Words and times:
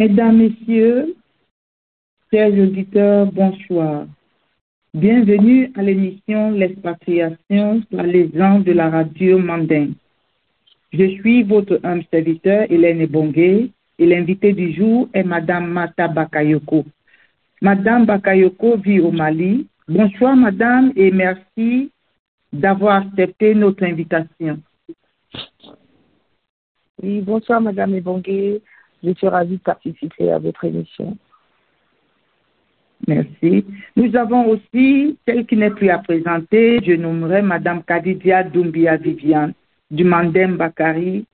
Mesdames, 0.00 0.38
Messieurs, 0.38 1.14
chers 2.32 2.54
auditeurs, 2.54 3.30
bonsoir. 3.30 4.06
Bienvenue 4.94 5.70
à 5.76 5.82
l'émission 5.82 6.52
L'expatriation 6.52 7.82
par 7.92 8.04
les 8.04 8.30
gens 8.34 8.60
de 8.60 8.72
la 8.72 8.88
radio 8.88 9.38
Mandin. 9.38 9.88
Je 10.94 11.04
suis 11.16 11.42
votre 11.42 11.80
humble 11.84 12.06
serviteur, 12.10 12.64
Hélène 12.70 13.04
Bongué, 13.08 13.72
et 13.98 14.06
l'invité 14.06 14.54
du 14.54 14.72
jour 14.72 15.06
est 15.12 15.22
Madame 15.22 15.66
Mata 15.70 16.08
Bakayoko. 16.08 16.86
Madame 17.60 18.06
Bakayoko 18.06 18.78
vit 18.78 19.00
au 19.00 19.10
Mali. 19.10 19.66
Bonsoir, 19.86 20.34
Madame, 20.34 20.94
et 20.96 21.10
merci 21.10 21.90
d'avoir 22.50 23.02
accepté 23.02 23.54
notre 23.54 23.84
invitation. 23.84 24.62
Oui, 27.02 27.20
bonsoir 27.20 27.60
Madame 27.60 27.94
Ebongué. 27.96 28.62
Je 29.02 29.12
suis 29.14 29.28
ravie 29.28 29.56
de 29.56 29.62
participer 29.62 30.30
à 30.30 30.38
votre 30.38 30.64
émission. 30.64 31.16
Merci. 33.06 33.64
Nous 33.96 34.14
avons 34.14 34.48
aussi 34.48 35.16
celle 35.26 35.46
qui 35.46 35.56
n'est 35.56 35.70
plus 35.70 35.88
à 35.88 35.98
présenter. 35.98 36.80
Je 36.84 36.92
nommerai 36.92 37.42
Madame 37.42 37.82
Kadidia 37.82 38.42
Doumbia 38.42 38.96
Viviane 38.96 39.54
du 39.90 40.04
Mandem 40.04 40.56
Bakari, 40.56 41.24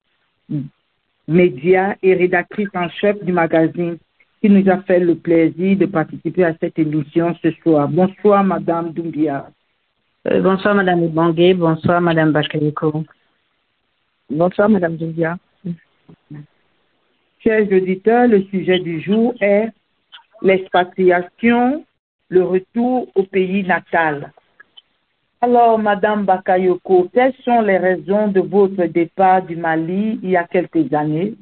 média 1.29 1.97
et 2.03 2.15
rédactrice 2.15 2.69
en 2.75 2.89
chef 2.89 3.23
du 3.25 3.33
magazine, 3.33 3.99
qui 4.41 4.49
nous 4.49 4.69
a 4.71 4.79
fait 4.83 5.01
le 5.01 5.17
plaisir 5.17 5.77
de 5.77 5.87
participer 5.87 6.45
à 6.45 6.55
cette 6.61 6.79
émission 6.79 7.35
ce 7.43 7.51
soir. 7.63 7.89
Bonsoir 7.89 8.45
Madame 8.45 8.93
Doumbia. 8.93 9.51
Euh, 10.29 10.41
bonsoir 10.41 10.75
Madame 10.75 11.03
Ebongué. 11.03 11.55
Bonsoir 11.55 12.01
Madame 12.01 12.33
Bakayoko. 12.33 13.05
Bonsoir 14.31 14.69
Madame 14.69 14.97
Doumbia. 14.97 15.37
Chers 17.47 17.71
auditeurs, 17.71 18.27
le 18.27 18.43
sujet 18.47 18.81
du 18.81 19.01
jour 19.01 19.33
est 19.41 19.69
l'expatriation, 20.43 21.85
le 22.29 22.43
retour 22.43 23.07
au 23.15 23.23
pays 23.23 23.63
natal. 23.63 24.33
Alors, 25.41 25.79
Madame 25.79 26.25
Bakayoko, 26.25 27.09
quelles 27.15 27.37
sont 27.45 27.61
les 27.61 27.79
raisons 27.79 28.27
de 28.27 28.41
votre 28.41 28.87
départ 28.87 29.43
du 29.43 29.55
Mali 29.55 30.19
il 30.25 30.31
y 30.31 30.37
a 30.37 30.43
quelques 30.43 30.93
années? 30.93 31.37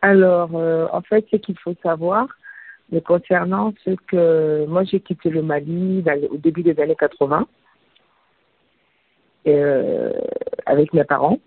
Alors, 0.00 0.50
euh, 0.54 0.86
en 0.92 1.00
fait, 1.00 1.26
ce 1.32 1.36
qu'il 1.38 1.58
faut 1.58 1.74
savoir, 1.82 2.28
mais 2.92 3.00
concernant 3.00 3.74
ce 3.84 3.90
que 4.06 4.66
moi 4.66 4.84
j'ai 4.84 5.00
quitté 5.00 5.30
le 5.30 5.42
Mali 5.42 6.04
au 6.30 6.36
début 6.36 6.62
des 6.62 6.78
années 6.78 6.94
80 6.94 7.44
euh, 9.48 10.12
avec 10.64 10.92
mes 10.92 11.02
parents. 11.02 11.40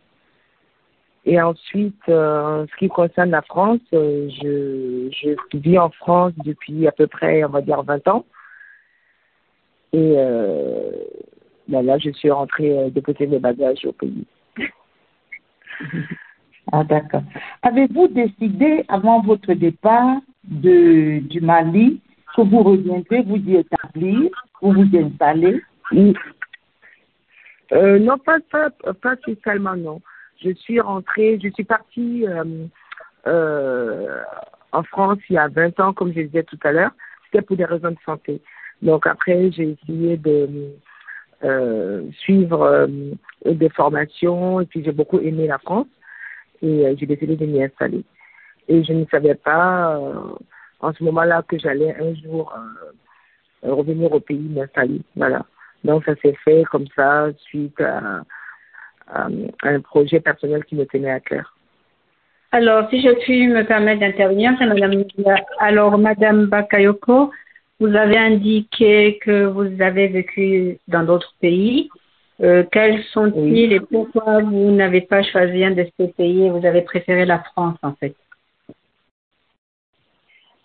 Et 1.28 1.42
ensuite, 1.42 2.08
euh, 2.08 2.64
en 2.64 2.68
ce 2.68 2.76
qui 2.78 2.88
concerne 2.88 3.32
la 3.32 3.42
France, 3.42 3.82
euh, 3.94 4.30
je, 4.30 5.10
je 5.12 5.58
vis 5.58 5.78
en 5.78 5.90
France 5.90 6.32
depuis 6.46 6.88
à 6.88 6.94
peu 6.94 7.06
près, 7.06 7.44
on 7.44 7.50
va 7.50 7.62
dire, 7.62 7.84
20 7.84 8.08
ans. 8.08 8.26
Et 9.92 10.14
euh, 10.16 10.90
ben 11.68 11.82
là, 11.82 11.98
je 11.98 12.12
suis 12.12 12.32
rentrée 12.32 12.90
déposer 12.92 13.28
mes 13.28 13.40
bagages 13.40 13.84
au 13.84 13.92
pays. 13.92 14.26
ah, 16.72 16.86
d'accord. 16.86 17.24
Avez-vous 17.62 18.08
décidé, 18.08 18.86
avant 18.88 19.22
votre 19.22 19.54
départ 19.54 20.22
de, 20.46 21.20
du 21.20 21.42
Mali, 21.42 22.00
que 22.38 22.42
vous 22.42 22.64
reviendrez 22.64 23.22
vous 23.24 23.36
y 23.36 23.58
établir, 23.58 24.30
vous 24.62 24.72
vous 24.72 24.98
installer? 24.98 25.62
Euh, 27.74 28.00
Non, 28.00 28.18
pas, 28.18 28.38
pas, 28.50 28.70
pas 28.94 29.18
spécialement, 29.18 29.76
non 29.76 30.00
je 30.44 30.54
suis 30.54 30.80
rentrée, 30.80 31.40
je 31.42 31.50
suis 31.50 31.64
partie 31.64 32.28
euh, 32.28 32.66
euh, 33.28 34.22
en 34.72 34.84
France 34.84 35.20
il 35.30 35.34
y 35.34 35.38
a 35.38 35.48
20 35.48 35.80
ans, 35.80 35.94
comme 35.94 36.14
je 36.14 36.22
disais 36.22 36.44
tout 36.44 36.60
à 36.64 36.72
l'heure. 36.72 36.92
C'était 37.26 37.42
pour 37.42 37.58
des 37.58 37.66
raisons 37.66 37.92
de 37.92 37.98
santé. 38.06 38.42
Donc 38.82 39.08
après, 39.08 39.52
j'ai 39.52 39.78
essayé 39.82 40.18
de 40.18 40.72
euh, 41.44 42.10
suivre 42.20 42.88
des 43.46 43.70
formations 43.70 44.62
et 44.62 44.66
puis 44.66 44.84
j'ai 44.84 44.92
beaucoup 44.92 45.20
aimé 45.20 45.48
la 45.48 45.58
France 45.58 45.88
et 46.62 46.96
j'ai 46.98 47.06
décidé 47.06 47.36
de 47.36 47.46
m'y 47.46 47.64
installer. 47.64 48.04
Et 48.68 48.84
je 48.84 48.94
ne 48.94 49.06
savais 49.06 49.36
pas 49.36 50.00
en 50.80 50.94
ce 50.94 51.04
moment-là 51.04 51.44
que 51.48 51.58
j'allais 51.58 51.96
un 51.96 52.14
jour 52.16 52.54
revenir 53.64 54.12
au 54.12 54.20
pays 54.20 54.50
m'installer. 54.50 55.02
Voilà. 55.16 55.46
Donc 55.84 56.06
ça 56.06 56.16
s'est 56.22 56.38
fait 56.46 56.64
comme 56.72 56.88
ça 56.96 57.30
suite 57.50 57.80
à 57.82 58.22
un 59.14 59.80
projet 59.82 60.20
personnel 60.20 60.64
qui 60.66 60.76
me 60.76 60.86
tenait 60.86 61.12
à 61.12 61.20
cœur. 61.20 61.58
Alors, 62.52 62.90
si 62.90 63.02
je 63.02 63.10
puis 63.24 63.48
me 63.48 63.64
permettre 63.64 64.00
d'intervenir, 64.00 64.54
c'est 64.58 64.66
Madame. 64.66 65.04
Alors, 65.60 65.98
Madame 65.98 66.46
Bakayoko, 66.46 67.32
vous 67.80 67.96
avez 67.96 68.18
indiqué 68.18 69.20
que 69.22 69.46
vous 69.46 69.82
avez 69.82 70.08
vécu 70.08 70.80
dans 70.88 71.04
d'autres 71.04 71.34
pays. 71.42 71.90
Euh, 72.42 72.64
quels 72.72 73.04
sont-ils 73.12 73.74
et 73.74 73.80
pourquoi 73.80 74.42
vous 74.42 74.72
n'avez 74.72 75.02
pas 75.02 75.24
choisi 75.24 75.64
un 75.64 75.72
de 75.72 75.86
ces 76.00 76.08
pays 76.10 76.46
et 76.46 76.50
vous 76.50 76.66
avez 76.66 76.84
préféré 76.84 77.26
la 77.26 77.40
France, 77.40 77.78
en 77.82 77.94
fait? 77.94 78.16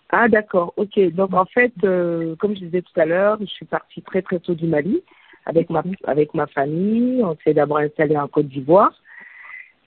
Ah, 0.09 0.29
d'accord. 0.29 0.73
Ok. 0.77 0.99
Donc, 1.13 1.33
en 1.33 1.45
fait, 1.45 1.73
euh, 1.83 2.35
comme 2.37 2.55
je 2.55 2.61
disais 2.61 2.81
tout 2.81 2.99
à 2.99 3.05
l'heure, 3.05 3.37
je 3.41 3.45
suis 3.45 3.65
partie 3.65 4.01
très, 4.03 4.21
très 4.21 4.39
tôt 4.39 4.53
du 4.53 4.67
Mali 4.67 5.03
avec 5.45 5.69
ma, 5.69 5.83
avec 6.05 6.33
ma 6.33 6.47
famille. 6.47 7.23
On 7.23 7.35
s'est 7.43 7.53
d'abord 7.53 7.77
installé 7.79 8.17
en 8.17 8.27
Côte 8.27 8.47
d'Ivoire. 8.47 8.93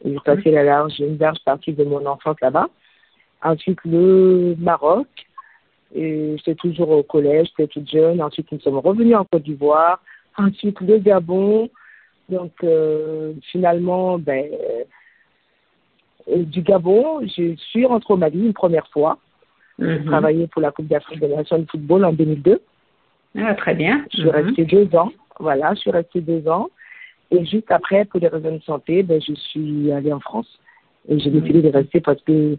J'ai 0.05 0.17
passé 0.25 0.51
la 0.51 0.63
large, 0.63 0.99
une 1.01 1.17
large 1.19 1.39
partie 1.45 1.73
de 1.73 1.85
mon 1.85 2.05
enfance 2.07 2.37
là-bas. 2.43 2.69
Ensuite, 3.43 3.79
le 3.85 4.55
Maroc. 4.59 5.07
J'étais 5.95 6.57
toujours 6.57 6.91
au 6.91 7.03
collège, 7.03 7.49
j'étais 7.57 7.69
toute 7.69 7.89
jeune. 7.91 8.21
Ensuite, 8.21 8.51
nous 8.53 8.61
sommes 8.61 8.79
revenus 8.79 9.17
en 9.17 9.25
Côte 9.25 9.45
d'Ivoire. 9.45 10.03
Ensuite, 10.37 10.81
le 10.81 10.99
Gabon. 10.99 11.71
Donc, 12.29 12.53
euh, 12.65 13.33
finalement, 13.53 14.19
ben, 14.19 14.51
euh, 16.29 16.43
du 16.43 16.61
Gabon, 16.63 17.21
je 17.27 17.55
suis 17.57 17.87
rentrée 17.87 18.13
au 18.15 18.17
Mali 18.17 18.47
une 18.47 18.53
première 18.53 18.89
fois. 18.89 19.19
J'ai 19.79 19.99
Mhm. 20.01 20.07
travaillé 20.07 20.47
pour 20.49 20.61
la 20.61 20.73
Coupe 20.73 20.89
d'Afrique 20.89 21.21
des 21.21 21.29
Nations 21.29 21.59
de 21.59 21.67
football 21.71 22.05
en 22.05 22.13
2002. 22.13 22.61
Ah, 23.39 23.55
Très 23.55 23.75
bien. 23.75 24.05
Je 24.11 24.17
suis 24.19 24.27
Mhm. 24.27 24.31
restée 24.35 24.65
deux 24.65 24.95
ans. 24.97 25.13
Voilà, 25.39 25.75
je 25.75 25.81
suis 25.81 25.91
restée 25.91 26.21
deux 26.21 26.49
ans. 26.49 26.69
Et 27.31 27.45
juste 27.45 27.71
après, 27.71 28.05
pour 28.05 28.21
des 28.21 28.29
raisons 28.29 28.57
de 28.57 28.63
santé, 28.63 29.03
ben, 29.03 29.21
je 29.21 29.35
suis 29.35 29.91
allée 29.93 30.13
en 30.13 30.21
France. 30.21 30.61
Et 31.09 31.19
j'ai 31.19 31.31
décidé 31.31 31.63
de 31.63 31.69
rester 31.69 32.01
parce 32.01 32.21
que 32.23 32.57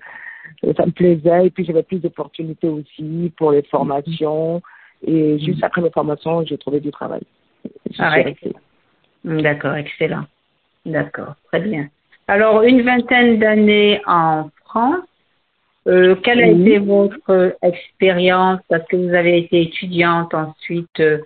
euh, 0.63 0.73
ça 0.75 0.85
me 0.85 0.91
plaisait. 0.91 1.47
Et 1.47 1.49
puis, 1.49 1.65
j'avais 1.65 1.83
plus 1.83 1.99
d'opportunités 1.99 2.67
aussi 2.67 3.31
pour 3.37 3.51
les 3.51 3.63
formations. 3.63 4.61
Et 5.05 5.39
juste 5.39 5.63
après 5.63 5.81
mes 5.81 5.91
formations, 5.91 6.45
j'ai 6.45 6.57
trouvé 6.57 6.79
du 6.79 6.91
travail. 6.91 7.21
Ah 7.99 8.11
ouais. 8.11 8.23
restée. 8.23 8.53
D'accord, 9.23 9.75
excellent. 9.75 10.25
D'accord, 10.85 11.35
très 11.47 11.59
bien. 11.59 11.87
Alors, 12.27 12.63
une 12.63 12.81
vingtaine 12.81 13.39
d'années 13.39 14.01
en 14.05 14.49
France. 14.65 15.05
Euh, 15.87 16.15
quelle 16.15 16.43
a 16.43 16.47
Oui. 16.47 16.61
été 16.61 16.79
votre 16.79 17.55
expérience? 17.61 18.59
Parce 18.67 18.85
que 18.87 18.97
vous 18.97 19.13
avez 19.13 19.37
été 19.37 19.61
étudiante, 19.61 20.33
ensuite 20.33 20.99
euh, 20.99 21.19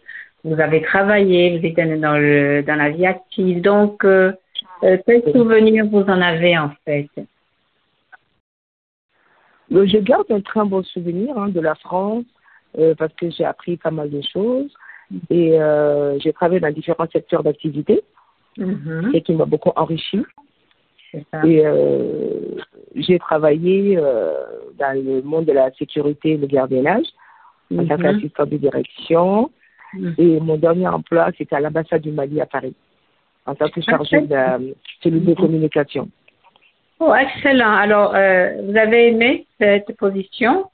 vous 0.43 0.59
avez 0.59 0.81
travaillé, 0.81 1.57
vous 1.57 1.65
étiez 1.65 1.97
dans, 1.97 2.17
le, 2.17 2.63
dans 2.63 2.75
la 2.75 2.89
vie 2.89 3.05
active. 3.05 3.61
Donc, 3.61 4.03
euh, 4.03 4.31
euh, 4.83 4.97
quels 5.05 5.23
souvenirs 5.31 5.85
vous 5.85 6.01
en 6.01 6.21
avez 6.21 6.57
en 6.57 6.71
fait? 6.85 7.07
Donc, 9.69 9.85
je 9.87 9.97
garde 9.99 10.29
un 10.31 10.41
très 10.41 10.65
bon 10.65 10.83
souvenir 10.83 11.37
hein, 11.37 11.49
de 11.49 11.59
la 11.59 11.75
France 11.75 12.25
euh, 12.77 12.95
parce 12.95 13.13
que 13.13 13.29
j'ai 13.29 13.45
appris 13.45 13.77
pas 13.77 13.91
mal 13.91 14.09
de 14.09 14.21
choses. 14.21 14.73
Et 15.29 15.61
euh, 15.61 16.17
j'ai 16.19 16.31
travaillé 16.33 16.59
dans 16.61 16.71
différents 16.71 17.07
secteurs 17.11 17.43
d'activité 17.43 18.01
Mhm, 18.57 19.11
et 19.13 19.21
qui 19.21 19.31
m'a 19.33 19.45
beaucoup 19.45 19.71
enrichi. 19.77 20.25
Et 21.13 21.65
euh, 21.65 22.57
j'ai 22.95 23.17
travaillé 23.17 23.95
euh, 23.97 24.33
dans 24.77 24.93
le 24.93 25.21
monde 25.21 25.45
de 25.45 25.53
la 25.53 25.71
sécurité 25.71 26.31
et 26.31 26.37
le 26.37 26.47
gardiennage 26.47 27.05
en 27.71 27.85
tant 27.85 27.97
Mhm. 27.97 28.01
qu'assistant 28.01 28.45
de 28.45 28.57
direction. 28.57 29.49
Mhm. 29.93 30.15
Et 30.17 30.39
mon 30.39 30.57
dernier 30.57 30.87
emploi, 30.87 31.29
c'était 31.37 31.55
à 31.55 31.59
l'ambassade 31.59 32.01
du 32.01 32.11
Mali 32.11 32.39
à 32.41 32.45
Paris, 32.45 32.73
en 33.45 33.55
tant 33.55 33.69
que 33.69 33.81
chargé 33.81 34.21
de 34.21 34.75
cellule 35.01 35.25
de 35.25 35.33
communication. 35.33 36.09
Oh, 36.99 37.13
excellent. 37.15 37.73
Alors, 37.73 38.13
euh, 38.15 38.61
vous 38.63 38.77
avez 38.77 39.07
aimé 39.09 39.45
cette 39.59 39.95
position? 39.97 40.65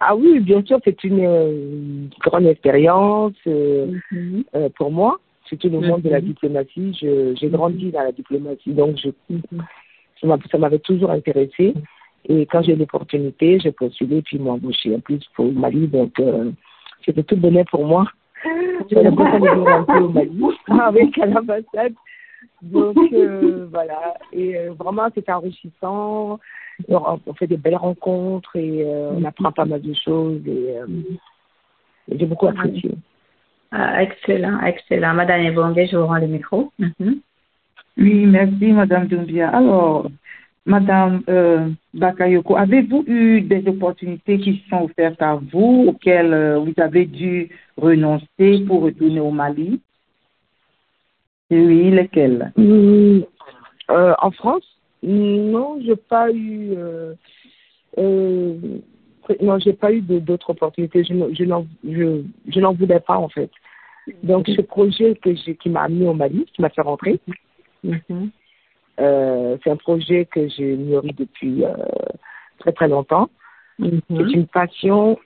Ah 0.00 0.16
oui, 0.16 0.40
bien 0.40 0.62
sûr, 0.64 0.78
c'est 0.82 1.04
une, 1.04 1.20
euh, 1.22 2.06
grande 2.20 2.46
expérience 2.46 3.34
euh, 3.46 3.92
Mhm. 4.10 4.44
euh, 4.54 4.68
pour 4.76 4.90
moi, 4.90 5.20
surtout 5.44 5.68
le 5.68 5.80
monde 5.80 6.00
de 6.02 6.08
la 6.08 6.20
Mhm. 6.20 6.26
diplomatie. 6.28 6.94
J'ai 6.98 7.48
grandi 7.50 7.90
dans 7.90 8.02
la 8.02 8.12
diplomatie, 8.12 8.72
donc 8.72 8.96
je, 8.96 9.10
ça 10.20 10.26
m'a- 10.26 10.38
ça 10.50 10.56
m'avait 10.58 10.78
toujours 10.78 11.10
intéressé. 11.10 11.74
Et 12.28 12.46
quand 12.46 12.62
j'ai 12.62 12.76
l'opportunité, 12.76 13.58
j'ai 13.60 13.72
postulé, 13.72 14.22
puis 14.22 14.36
ils 14.38 14.42
m'ont 14.42 14.52
embauché 14.52 14.94
en 14.94 15.00
plus 15.00 15.20
pour 15.34 15.46
le 15.46 15.52
Mali. 15.52 15.86
Donc, 15.86 16.18
euh, 16.20 16.50
c'était 17.04 17.22
tout 17.22 17.36
bonheur 17.36 17.64
pour 17.70 17.84
moi. 17.84 18.06
J'avais 18.90 19.04
l'impression 19.04 19.40
de 19.40 19.48
venir 19.48 19.68
un 19.68 19.82
peu 19.84 19.98
au 19.98 20.08
Mali 20.08 20.42
avec 20.80 21.18
à 21.18 21.26
l'ambassade. 21.26 21.94
Donc 22.62 22.96
euh, 23.12 23.66
voilà, 23.70 24.14
et 24.32 24.56
euh, 24.56 24.72
vraiment 24.72 25.08
c'est 25.14 25.28
enrichissant. 25.30 26.38
On 26.88 27.34
fait 27.34 27.46
des 27.46 27.58
belles 27.58 27.76
rencontres 27.76 28.56
et 28.56 28.82
euh, 28.84 29.10
on 29.12 29.24
apprend 29.24 29.52
pas 29.52 29.66
mal 29.66 29.82
de 29.82 29.92
choses 29.92 30.40
et, 30.46 30.74
j'ai 32.10 32.26
beaucoup 32.26 32.48
apprécié. 32.48 32.92
Ah, 33.70 34.02
excellent, 34.02 34.60
excellent. 34.62 35.14
Madame 35.14 35.42
Ebongue, 35.42 35.86
je 35.90 35.96
vous 35.96 36.06
rends 36.06 36.18
le 36.18 36.26
micro. 36.26 36.72
Mhm. 36.78 37.20
Oui, 37.98 38.26
merci 38.26 38.72
Madame 38.72 39.06
Dumbia. 39.06 39.50
Alors, 39.50 40.08
Madame 40.66 41.22
Bakayoko, 41.94 42.56
avez-vous 42.56 43.04
eu 43.06 43.40
des 43.40 43.66
opportunités 43.66 44.38
qui 44.38 44.62
sont 44.68 44.82
offertes 44.82 45.22
à 45.22 45.36
vous, 45.52 45.86
auxquelles 45.88 46.56
vous 46.58 46.74
avez 46.76 47.06
dû 47.06 47.48
renoncer 47.76 48.64
pour 48.66 48.82
retourner 48.82 49.20
au 49.20 49.30
Mali? 49.30 49.80
Oui, 51.50 51.90
lesquels 51.90 52.52
hmm, 52.56 53.20
euh, 53.90 54.14
En 54.18 54.30
France? 54.30 54.64
Non, 55.02 55.80
j'ai 55.84 55.96
pas 55.96 56.30
eu. 56.30 56.74
Euh, 56.76 57.14
euh, 57.98 58.54
non, 59.40 59.58
j'ai 59.58 59.72
pas 59.72 59.92
eu 59.92 60.00
d'autres 60.00 60.50
opportunités. 60.50 61.02
Je, 61.04 61.14
je 61.32 61.44
n'en 61.44 61.66
je, 61.84 62.22
je 62.48 62.60
n'en 62.60 62.72
voulais 62.72 63.00
pas 63.00 63.16
en 63.16 63.28
fait. 63.28 63.50
Donc 64.22 64.48
ce 64.48 64.60
projet 64.60 65.14
que 65.16 65.30
qui 65.30 65.68
m'a 65.68 65.82
amené 65.82 66.06
au 66.06 66.14
Mali, 66.14 66.46
qui 66.54 66.62
m'a 66.62 66.68
fait 66.68 66.82
rentrer, 66.82 67.20
mm-hmm. 67.84 68.28
Euh, 69.00 69.56
c'est 69.62 69.70
un 69.70 69.76
projet 69.76 70.26
que 70.26 70.48
j'ai 70.48 70.76
nourri 70.76 71.12
depuis 71.16 71.64
euh, 71.64 71.74
très 72.58 72.72
très 72.72 72.88
longtemps. 72.88 73.30
Mm-hmm. 73.78 74.00
C'est 74.08 74.32
une 74.32 74.46
passion 74.46 75.18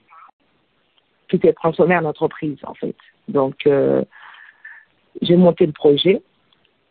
qui 1.29 1.39
s'est 1.39 1.53
transformée 1.53 1.97
en 1.97 2.05
entreprise 2.05 2.57
en 2.63 2.73
fait. 2.73 2.95
Donc 3.27 3.67
euh, 3.67 4.03
j'ai 5.21 5.35
monté 5.35 5.65
le 5.65 5.71
projet, 5.71 6.21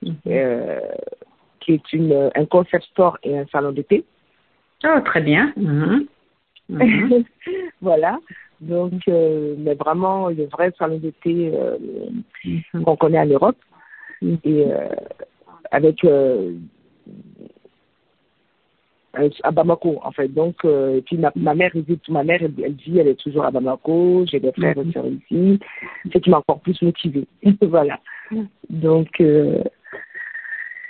mhm. 0.02 0.16
euh, 0.26 0.80
qui 1.60 1.72
est 1.74 1.92
une, 1.92 2.30
un 2.34 2.44
concept 2.46 2.84
store 2.86 3.18
et 3.22 3.38
un 3.38 3.46
salon 3.46 3.72
d'été. 3.72 4.04
Oh, 4.84 5.00
très 5.04 5.20
bien. 5.20 5.52
Mhm. 5.56 6.06
Mhm. 6.68 7.24
voilà. 7.80 8.18
Donc, 8.60 9.02
mais 9.06 9.74
vraiment 9.74 10.28
le 10.28 10.46
vrai 10.46 10.72
salon 10.78 10.98
d'été 10.98 11.52
qu'on 12.84 12.96
connaît 12.96 13.18
en 13.18 13.26
Europe. 13.26 13.58
Et 14.22 14.64
avec 15.70 16.02
à 19.42 19.50
Bamako 19.50 20.00
en 20.02 20.12
fait. 20.12 20.28
Donc, 20.28 20.56
euh, 20.64 20.98
et 20.98 21.02
puis 21.02 21.16
ma, 21.16 21.32
ma 21.36 21.54
mère 21.54 21.72
réside, 21.72 22.00
ma 22.08 22.24
mère 22.24 22.40
elle, 22.42 22.52
elle, 22.62 22.76
dit, 22.76 22.98
elle 22.98 23.08
est 23.08 23.20
toujours 23.20 23.44
à 23.44 23.50
Bamako, 23.50 24.24
j'ai 24.26 24.40
des 24.40 24.52
frères 24.52 24.76
et 24.78 24.92
sœurs 24.92 25.06
ici, 25.06 25.60
ce 26.12 26.18
qui 26.18 26.30
m'a 26.30 26.38
encore 26.38 26.60
plus 26.60 26.80
motivée. 26.82 27.26
voilà. 27.62 27.98
Donc, 28.70 29.08
euh, 29.20 29.62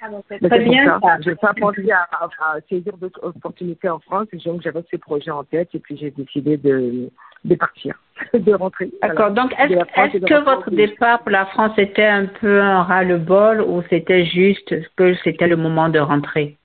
ah, 0.00 0.08
très 0.28 0.60
bien. 0.60 1.00
Je 1.22 1.30
n'ai 1.30 1.36
pas 1.36 1.54
pensé 1.54 1.90
à, 1.90 2.06
à, 2.20 2.60
saisir 2.68 2.96
d'autres 2.98 3.20
opportunités 3.22 3.88
en 3.88 3.98
France, 4.00 4.26
donc 4.44 4.62
j'avais 4.62 4.82
ces 4.90 4.98
projets 4.98 5.30
en 5.30 5.44
tête 5.44 5.70
et 5.74 5.78
puis 5.78 5.96
j'ai 5.96 6.10
décidé 6.10 6.56
de, 6.56 7.10
de 7.44 7.54
partir, 7.54 7.98
de 8.34 8.52
rentrer. 8.52 8.90
D'accord. 9.02 9.30
Donc, 9.30 9.52
est-ce 9.58 10.16
est 10.16 10.20
que 10.20 10.44
votre 10.44 10.70
départ 10.70 11.20
pour 11.20 11.30
la 11.30 11.46
France 11.46 11.72
était 11.78 12.04
un 12.04 12.26
peu 12.26 12.60
un 12.60 12.82
ras-le-bol 12.82 13.62
ou 13.62 13.82
c'était 13.88 14.26
juste 14.26 14.74
que 14.96 15.14
c'était 15.24 15.48
le 15.48 15.56
moment 15.56 15.88
de 15.88 15.98
rentrer? 15.98 16.56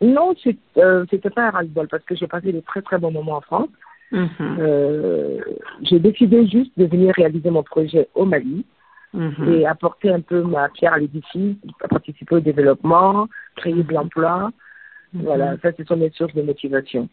Non, 0.00 0.34
euh, 0.76 1.04
c'était 1.10 1.30
pas 1.30 1.48
un 1.48 1.50
ras-le-bol 1.50 1.88
parce 1.88 2.04
que 2.04 2.14
j'ai 2.14 2.26
passé 2.26 2.52
de 2.52 2.60
très 2.60 2.82
très 2.82 2.98
bons 2.98 3.10
moments 3.10 3.36
en 3.36 3.40
France. 3.40 3.68
Mm-hmm. 4.12 4.28
Euh, 4.60 5.38
j'ai 5.82 5.98
décidé 5.98 6.46
juste 6.46 6.72
de 6.76 6.86
venir 6.86 7.14
réaliser 7.14 7.50
mon 7.50 7.62
projet 7.62 8.08
au 8.14 8.24
Mali 8.24 8.64
mm-hmm. 9.14 9.52
et 9.52 9.66
apporter 9.66 10.10
un 10.10 10.20
peu 10.20 10.42
ma 10.42 10.68
pierre 10.68 10.92
à 10.92 10.98
l'édifice, 10.98 11.56
participer 11.88 12.36
au 12.36 12.40
développement, 12.40 13.26
créer 13.56 13.82
de 13.82 13.92
l'emploi. 13.92 14.50
Mm-hmm. 15.14 15.22
Voilà, 15.22 15.56
ça, 15.62 15.70
ce 15.76 15.84
sont 15.84 15.96
mes 15.96 16.10
sources 16.10 16.34
de 16.34 16.42
motivation. 16.42 17.08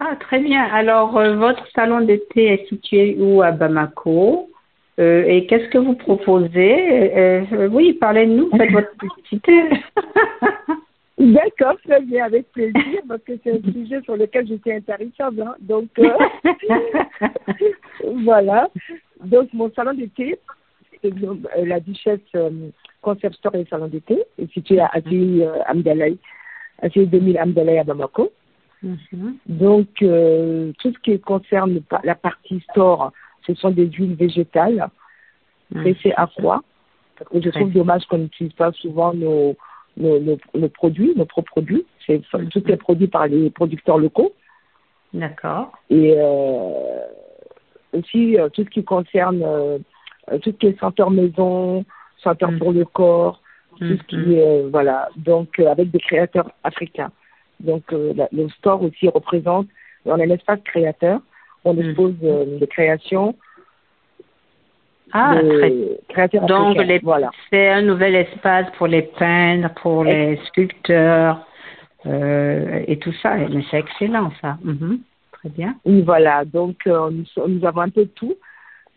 Ah, 0.00 0.14
très 0.16 0.38
bien. 0.38 0.62
Alors, 0.62 1.16
euh, 1.18 1.34
votre 1.34 1.66
salon 1.74 2.02
d'été 2.02 2.52
est 2.52 2.68
situé 2.68 3.16
où 3.18 3.42
à 3.42 3.50
Bamako? 3.50 4.48
Euh, 5.00 5.24
Et 5.26 5.46
qu'est-ce 5.46 5.68
que 5.68 5.78
vous 5.78 5.94
proposez? 5.94 7.16
Euh, 7.16 7.68
Oui, 7.70 7.94
parlez-nous, 7.94 8.50
faites 8.56 8.70
votre 8.70 8.90
publicité. 8.96 9.70
D'accord, 11.18 11.74
très 11.84 12.00
bien, 12.02 12.26
avec 12.26 12.50
plaisir, 12.52 13.00
parce 13.08 13.22
que 13.22 13.32
c'est 13.42 13.52
un 13.52 13.72
sujet 13.72 14.00
sur 14.02 14.16
lequel 14.16 14.46
je 14.46 14.54
suis 14.54 14.72
intéressable. 14.72 15.42
Hein. 15.42 15.56
Donc, 15.60 15.88
euh, 15.98 16.10
voilà. 18.22 18.68
Donc, 19.24 19.52
mon 19.52 19.70
salon 19.72 19.94
d'été, 19.94 20.38
euh, 21.04 21.34
la 21.64 21.80
Duchesse 21.80 22.20
euh, 22.36 22.70
Concept 23.02 23.34
Store 23.36 23.56
et 23.56 23.66
Salon 23.68 23.88
d'été, 23.88 24.22
est 24.38 24.52
situé 24.52 24.78
à 24.78 24.86
Asie 24.92 25.42
euh, 25.42 25.60
Amdalaï, 25.66 26.18
Asie 26.82 27.06
2000 27.06 27.36
Amdalaï 27.38 27.78
à 27.78 27.84
Bamako. 27.84 28.30
Mm-hmm. 28.84 29.32
Donc, 29.46 29.88
euh, 30.02 30.72
tout 30.78 30.92
ce 30.92 30.98
qui 31.00 31.18
concerne 31.18 31.80
la 32.04 32.14
partie 32.14 32.60
store, 32.70 33.12
ce 33.44 33.54
sont 33.54 33.70
des 33.70 33.86
huiles 33.86 34.14
végétales 34.14 34.88
pressées 35.74 36.12
à 36.16 36.28
froid. 36.28 36.62
Parce 37.18 37.28
que 37.30 37.40
je 37.42 37.50
trouve 37.50 37.72
dommage 37.72 38.06
qu'on 38.06 38.18
n'utilise 38.18 38.52
pas 38.52 38.70
souvent 38.70 39.12
nos 39.12 39.56
nos, 39.98 40.68
produits, 40.68 41.12
nos 41.16 41.24
propres 41.24 41.50
produits. 41.50 41.84
C'est 42.06 42.20
tout 42.50 42.70
est 42.70 42.76
produit 42.76 43.08
par 43.08 43.26
les 43.26 43.50
producteurs 43.50 43.98
locaux. 43.98 44.32
D'accord. 45.12 45.72
Et 45.90 46.14
euh, 46.16 47.06
aussi 47.92 48.38
euh, 48.38 48.48
tout 48.50 48.64
ce 48.64 48.70
qui 48.70 48.84
concerne 48.84 49.42
euh, 49.42 49.78
tout 50.42 50.50
ce 50.50 50.56
qui 50.56 50.66
est 50.66 50.78
senteur 50.78 51.10
maison, 51.10 51.84
senteur 52.18 52.50
pour 52.58 52.72
le 52.72 52.84
corps, 52.84 53.40
tout 53.78 53.96
ce 53.96 54.02
qui 54.04 54.16
mm-hmm. 54.16 54.32
est 54.32 54.62
voilà. 54.70 55.08
Donc 55.16 55.58
avec 55.58 55.90
des 55.90 56.00
créateurs 56.00 56.50
africains. 56.64 57.10
Donc 57.60 57.84
le 57.90 58.48
store 58.58 58.82
aussi 58.82 59.08
représente. 59.08 59.66
On 60.04 60.12
a 60.12 60.24
un 60.24 60.30
espace 60.30 60.60
créateur. 60.64 61.20
On 61.64 61.74
mm-hmm. 61.74 61.88
expose 61.88 62.14
des 62.60 62.66
créations 62.66 63.34
ah, 65.12 65.40
très 66.08 66.28
Donc, 66.46 66.76
les, 66.78 66.98
voilà. 66.98 67.30
c'est 67.50 67.68
un 67.70 67.82
nouvel 67.82 68.14
espace 68.14 68.66
pour 68.76 68.86
les 68.86 69.02
peintres, 69.02 69.72
pour 69.80 70.04
les 70.04 70.38
sculpteurs 70.46 71.46
euh, 72.06 72.84
et 72.86 72.98
tout 72.98 73.12
ça. 73.22 73.36
Mais 73.36 73.62
c'est 73.70 73.78
excellent, 73.78 74.30
ça. 74.40 74.58
Mhm. 74.62 75.00
Très 75.32 75.48
bien. 75.50 75.76
Oui, 75.84 76.02
voilà. 76.02 76.44
Donc, 76.44 76.76
euh, 76.86 77.10
nous, 77.10 77.48
nous, 77.48 77.66
avons 77.66 77.82
un 77.82 77.90
peu 77.90 78.04
de 78.04 78.10
tout. 78.10 78.34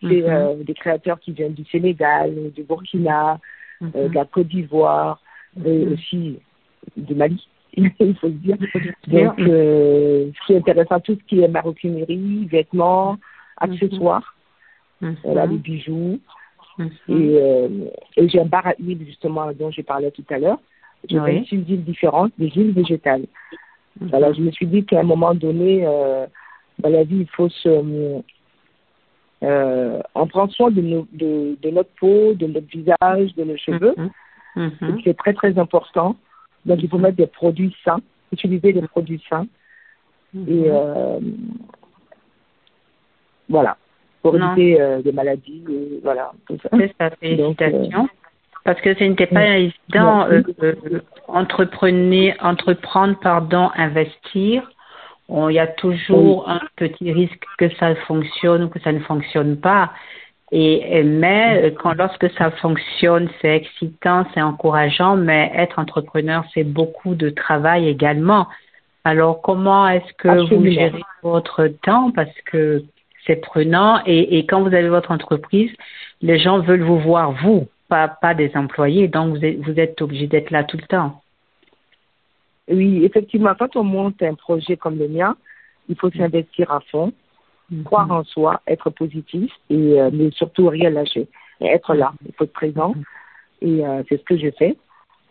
C'est 0.01 0.07
mhm. 0.07 0.25
euh, 0.27 0.55
des 0.63 0.73
créateurs 0.73 1.19
qui 1.19 1.31
viennent 1.31 1.53
du 1.53 1.65
Sénégal, 1.65 2.33
du 2.55 2.63
Burkina, 2.63 3.39
mhm. 3.79 3.91
euh, 3.95 4.09
de 4.09 4.15
la 4.15 4.25
Côte 4.25 4.47
d'Ivoire, 4.47 5.19
et 5.65 5.87
aussi 5.87 6.39
du 6.97 7.15
Mali. 7.15 7.47
il 7.77 8.15
faut 8.15 8.27
le 8.27 8.33
dire. 8.33 8.57
Donc, 9.07 9.39
euh, 9.39 10.29
ce 10.33 10.45
qui 10.45 10.53
est 10.53 10.57
intéressant, 10.57 10.99
tout 10.99 11.15
ce 11.15 11.23
qui 11.25 11.41
est 11.41 11.47
maroquinerie, 11.47 12.45
vêtements, 12.51 13.17
accessoires. 13.57 14.35
Mhm. 15.01 15.15
voilà, 15.23 15.45
les 15.45 15.57
bijoux. 15.57 16.19
Mhm. 16.77 16.89
Et, 17.09 17.37
euh, 17.41 17.67
et 18.17 18.29
j'ai 18.29 18.39
un 18.39 18.45
bar 18.45 18.65
à 18.67 18.73
huile, 18.79 19.05
justement, 19.05 19.51
dont 19.53 19.71
j'ai 19.71 19.83
parlé 19.83 20.11
tout 20.11 20.25
à 20.29 20.39
l'heure. 20.39 20.59
J'ai 21.09 21.19
oui. 21.19 21.47
une 21.51 21.65
huiles 21.65 21.83
différentes, 21.83 22.31
des 22.37 22.49
huiles 22.51 22.71
végétales. 22.71 23.25
Mhm. 23.99 24.09
Voilà, 24.09 24.33
je 24.33 24.41
me 24.41 24.51
suis 24.51 24.67
dit 24.67 24.85
qu'à 24.85 24.99
un 24.99 25.03
moment 25.03 25.33
donné, 25.33 25.85
euh, 25.85 26.25
dans 26.79 26.89
la 26.89 27.03
vie, 27.03 27.19
il 27.21 27.29
faut 27.29 27.49
se. 27.49 28.21
Euh, 29.43 29.99
on 30.13 30.27
prend 30.27 30.47
soin 30.49 30.69
de, 30.69 30.81
nos, 30.81 31.07
de, 31.11 31.57
de, 31.59 31.69
notre 31.71 31.89
peau, 31.99 32.33
de 32.35 32.45
notre 32.45 32.67
visage, 32.67 33.33
de 33.35 33.43
nos 33.43 33.57
cheveux. 33.57 33.95
C'est 35.03 35.17
très, 35.17 35.33
très 35.33 35.57
important. 35.57 36.15
Donc, 36.65 36.83
il 36.83 36.89
faut 36.89 36.99
mettre 36.99 37.17
des 37.17 37.25
produits 37.25 37.75
sains, 37.83 38.01
utiliser 38.31 38.71
des 38.71 38.83
produits 38.83 39.21
sains. 39.27 39.47
Et 40.35 40.65
euh, 40.67 41.19
voilà 43.49 43.77
pour 44.21 44.35
éviter 44.35 44.79
euh, 44.79 45.01
des 45.01 45.11
maladies, 45.11 45.63
et 45.69 45.99
voilà. 46.03 46.31
C'est 46.47 46.93
ça, 46.99 47.09
félicitations. 47.19 48.07
parce 48.63 48.79
que 48.81 48.93
ce 48.93 49.03
n'était 49.03 49.27
pas 49.27 49.57
évident, 49.57 50.27
euh, 50.27 50.41
euh, 50.63 50.75
entreprenez, 51.27 52.35
entreprendre, 52.41 53.17
pardon, 53.19 53.71
investir. 53.75 54.69
Il 55.29 55.53
y 55.53 55.59
a 55.59 55.67
toujours 55.67 56.49
un 56.49 56.59
petit 56.75 57.11
risque 57.13 57.45
que 57.57 57.69
ça 57.75 57.95
fonctionne 57.95 58.63
ou 58.63 58.69
que 58.69 58.79
ça 58.81 58.91
ne 58.91 58.99
fonctionne 58.99 59.55
pas. 59.55 59.91
Et, 60.51 61.03
mais 61.03 61.73
quand 61.81 61.93
lorsque 61.93 62.29
ça 62.31 62.51
fonctionne, 62.51 63.29
c'est 63.41 63.55
excitant, 63.55 64.25
c'est 64.33 64.41
encourageant, 64.41 65.15
mais 65.15 65.49
être 65.55 65.79
entrepreneur, 65.79 66.43
c'est 66.53 66.65
beaucoup 66.65 67.15
de 67.15 67.29
travail 67.29 67.87
également. 67.87 68.47
Alors, 69.05 69.41
comment 69.41 69.87
est-ce 69.87 70.13
que 70.17 70.53
vous 70.53 70.65
gérez 70.65 71.01
votre 71.23 71.67
temps? 71.81 72.11
Parce 72.11 72.35
que 72.45 72.83
c'est 73.25 73.37
prenant. 73.37 74.01
Et, 74.05 74.37
et, 74.37 74.45
quand 74.45 74.61
vous 74.61 74.73
avez 74.73 74.89
votre 74.89 75.11
entreprise, 75.11 75.71
les 76.21 76.39
gens 76.39 76.59
veulent 76.59 76.83
vous 76.83 76.99
voir, 76.99 77.31
vous, 77.31 77.67
pas, 77.89 78.07
pas 78.07 78.33
des 78.33 78.51
employés. 78.55 79.07
Donc, 79.07 79.35
vous 79.35 79.45
êtes, 79.45 79.59
vous 79.59 79.79
êtes 79.79 80.01
obligé 80.01 80.27
d'être 80.27 80.51
là 80.51 80.63
tout 80.63 80.77
le 80.77 80.87
temps. 80.87 81.21
Oui, 82.69 83.03
effectivement, 83.03 83.53
quand 83.57 83.75
on 83.75 83.83
monte 83.83 84.21
un 84.23 84.35
projet 84.35 84.77
comme 84.77 84.97
le 84.97 85.07
mien, 85.07 85.35
il 85.89 85.95
faut 85.95 86.11
s'investir 86.11 86.71
à 86.71 86.79
fond, 86.79 87.11
mm-hmm. 87.71 87.83
croire 87.83 88.11
en 88.11 88.23
soi, 88.23 88.61
être 88.67 88.89
positif, 88.91 89.51
et, 89.69 89.99
euh, 89.99 90.09
mais 90.13 90.31
surtout 90.31 90.67
rien 90.67 90.89
lâcher. 90.89 91.27
Et 91.59 91.65
être 91.67 91.93
là, 91.93 92.13
il 92.25 92.33
faut 92.33 92.45
être 92.45 92.53
présent. 92.53 92.93
Mm-hmm. 92.93 93.67
Et 93.67 93.85
euh, 93.85 94.03
c'est 94.09 94.17
ce 94.17 94.23
que 94.23 94.37
je 94.37 94.49
fais. 94.57 94.75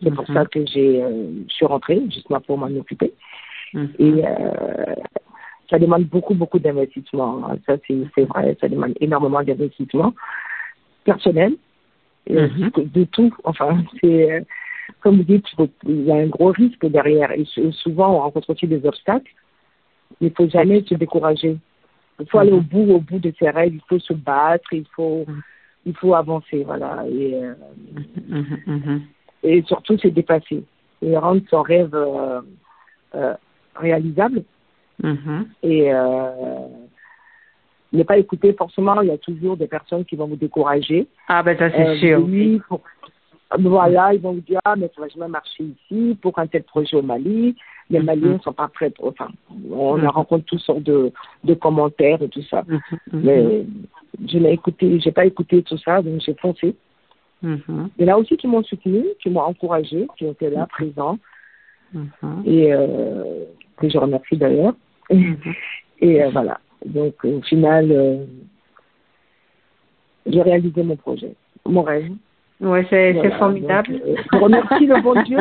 C'est 0.03 0.11
pour 0.11 0.27
Mhm. 0.29 0.35
ça 0.35 0.45
que 0.45 0.65
j'ai, 0.65 1.03
euh, 1.03 1.27
je 1.47 1.53
suis 1.53 1.65
rentrée 1.65 2.01
justement 2.09 2.41
pour 2.41 2.57
m'en 2.57 2.67
occuper. 2.67 3.13
Mhm. 3.73 3.89
Et 3.99 4.23
ça 5.71 5.79
demande 5.79 6.03
beaucoup, 6.03 6.35
beaucoup 6.35 6.59
d'investissement. 6.59 7.49
Ça, 7.65 7.77
c'est 7.87 8.25
vrai, 8.25 8.55
ça 8.59 8.67
demande 8.67 8.93
énormément 8.99 9.41
d'investissement 9.41 10.13
personnel, 11.05 11.53
Mhm. 12.29 12.69
de, 12.93 13.03
tout. 13.05 13.33
Enfin, 13.45 13.81
c'est, 13.99 14.31
euh, 14.31 14.41
comme 14.99 15.17
vous 15.17 15.23
dites, 15.23 15.45
il 15.87 16.03
y 16.03 16.11
a 16.11 16.15
un 16.15 16.27
gros 16.27 16.51
risque 16.51 16.85
derrière. 16.85 17.31
Et 17.31 17.45
sou- 17.45 17.71
souvent, 17.71 18.15
on 18.15 18.19
rencontre 18.19 18.49
aussi 18.51 18.67
des 18.67 18.85
obstacles. 18.85 19.31
Il 20.19 20.27
ne 20.27 20.33
faut 20.35 20.47
jamais 20.49 20.83
se 20.83 20.93
décourager. 20.93 21.57
Il 22.19 22.27
faut 22.29 22.37
aller 22.37 22.51
au 22.51 22.61
bout, 22.61 22.91
au 22.93 22.99
bout 22.99 23.17
de 23.17 23.33
ses 23.39 23.49
rêves. 23.49 23.73
Il 23.73 23.81
faut 23.89 23.97
se 23.97 24.13
battre. 24.13 24.71
Il 24.73 24.85
faut, 24.95 25.25
il 25.85 25.95
faut 25.95 26.13
avancer, 26.13 26.63
voilà. 26.63 27.05
Et, 27.09 27.33
euh, 27.33 27.53
Mhm. 28.29 28.57
Mhm. 28.67 29.01
et 29.43 29.63
surtout 29.63 29.97
se 29.97 30.09
dépasser 30.09 30.63
et 31.01 31.17
rendre 31.17 31.41
son 31.49 31.63
rêve 31.63 31.95
euh, 31.95 32.41
euh, 33.15 33.33
réalisable 33.75 34.43
Mhm. 35.03 35.47
et 35.63 35.93
euh, 35.93 36.67
ne 37.93 38.03
pas 38.03 38.17
écouter 38.17 38.53
forcément 38.53 39.01
il 39.01 39.07
y 39.09 39.11
a 39.11 39.17
toujours 39.17 39.57
des 39.57 39.67
personnes 39.67 40.05
qui 40.05 40.15
vont 40.15 40.27
vous 40.27 40.35
décourager 40.35 41.07
Ah 41.27 41.43
ben 41.43 41.57
ça 41.57 41.69
c'est 41.71 41.87
Euh, 41.87 41.95
sûr. 41.97 42.23
oui, 42.23 42.61
pour- 42.67 42.81
voilà 43.59 44.13
ils 44.13 44.21
vont 44.21 44.33
vous 44.33 44.41
dire 44.41 44.59
ah 44.63 44.75
mais 44.75 44.89
ça 44.95 45.01
va 45.01 45.07
jamais 45.09 45.27
marcher 45.27 45.63
ici 45.63 46.17
pour 46.21 46.37
un 46.39 46.47
tel 46.47 46.63
projet 46.63 46.95
au 46.97 47.01
Mali 47.01 47.55
les 47.89 47.99
Mhm. 47.99 48.05
Maliens 48.05 48.39
sont 48.43 48.53
pas 48.53 48.69
prêts 48.69 48.91
pour- 48.91 49.07
enfin 49.09 49.29
on 49.71 49.97
Mhm. 49.97 50.07
rencontre 50.07 50.45
toutes 50.45 50.59
sortes 50.61 50.83
de, 50.83 51.11
de 51.43 51.53
commentaires 51.53 52.21
et 52.21 52.29
tout 52.29 52.43
ça 52.43 52.63
Mhm. 52.67 52.79
Mais 53.23 53.65
je 54.27 54.37
n'ai 54.37 54.53
écouté 54.53 54.99
j'ai 54.99 55.11
pas 55.11 55.25
écouté 55.25 55.61
tout 55.63 55.77
ça 55.77 56.01
donc 56.01 56.21
j'ai 56.21 56.35
foncé 56.35 56.75
il 57.43 57.59
y 57.99 58.03
en 58.05 58.13
a 58.13 58.17
aussi 58.17 58.37
qui 58.37 58.47
m'ont 58.47 58.63
soutenu 58.63 59.03
qui 59.21 59.29
m'ont 59.31 59.41
encouragé 59.41 60.07
qui 60.17 60.25
étaient 60.27 60.51
là 60.51 60.65
présents 60.67 61.17
et 62.45 62.71
euh, 62.73 63.43
que 63.77 63.89
je 63.89 63.97
remercie 63.97 64.37
d'ailleurs. 64.37 64.73
Et 65.99 66.23
euh, 66.23 66.29
voilà. 66.29 66.59
Donc 66.85 67.13
au 67.23 67.41
final, 67.41 67.91
euh, 67.91 68.25
j'ai 70.25 70.41
réalisé 70.41 70.83
mon 70.83 70.95
projet, 70.95 71.33
mon 71.65 71.81
rêve. 71.83 72.11
Ouais, 72.59 72.85
c'est 72.91 73.13
Voilà. 73.13 73.37
formidable. 73.39 73.91
Donc, 73.93 74.01
euh, 74.05 74.15
je 74.33 74.37
remercie 74.37 74.85
le 74.85 75.01
bon 75.01 75.19
Dieu 75.23 75.39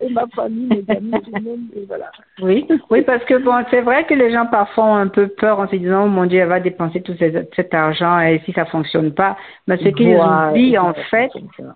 et 0.00 0.08
ma 0.08 0.26
famille, 0.28 0.66
mes 0.88 0.96
amis, 0.96 1.10
tout 1.10 1.30
le 1.34 1.42
monde. 1.42 1.60
Et 1.76 1.84
voilà. 1.86 2.10
Oui, 2.40 2.66
oui, 2.88 3.02
parce 3.02 3.22
que 3.26 3.34
bon, 3.36 3.52
c'est 3.70 3.82
vrai 3.82 4.06
que 4.06 4.14
les 4.14 4.32
gens 4.32 4.46
parfois 4.46 4.84
ont 4.84 4.94
un 4.94 5.08
peu 5.08 5.28
peur 5.28 5.60
en 5.60 5.68
se 5.68 5.76
disant, 5.76 6.04
oh 6.04 6.08
mon 6.08 6.24
Dieu, 6.24 6.40
elle 6.40 6.48
va 6.48 6.58
dépenser 6.58 7.02
tout 7.02 7.14
ces- 7.18 7.46
cet 7.54 7.74
argent 7.74 8.18
et 8.20 8.40
si 8.46 8.52
ça 8.52 8.64
fonctionne 8.64 9.12
pas. 9.12 9.36
Mais 9.66 9.76
ce 9.76 9.88
qu'ils 9.90 10.16
oublient 10.16 10.78
en 10.78 10.94
fait, 10.94 11.30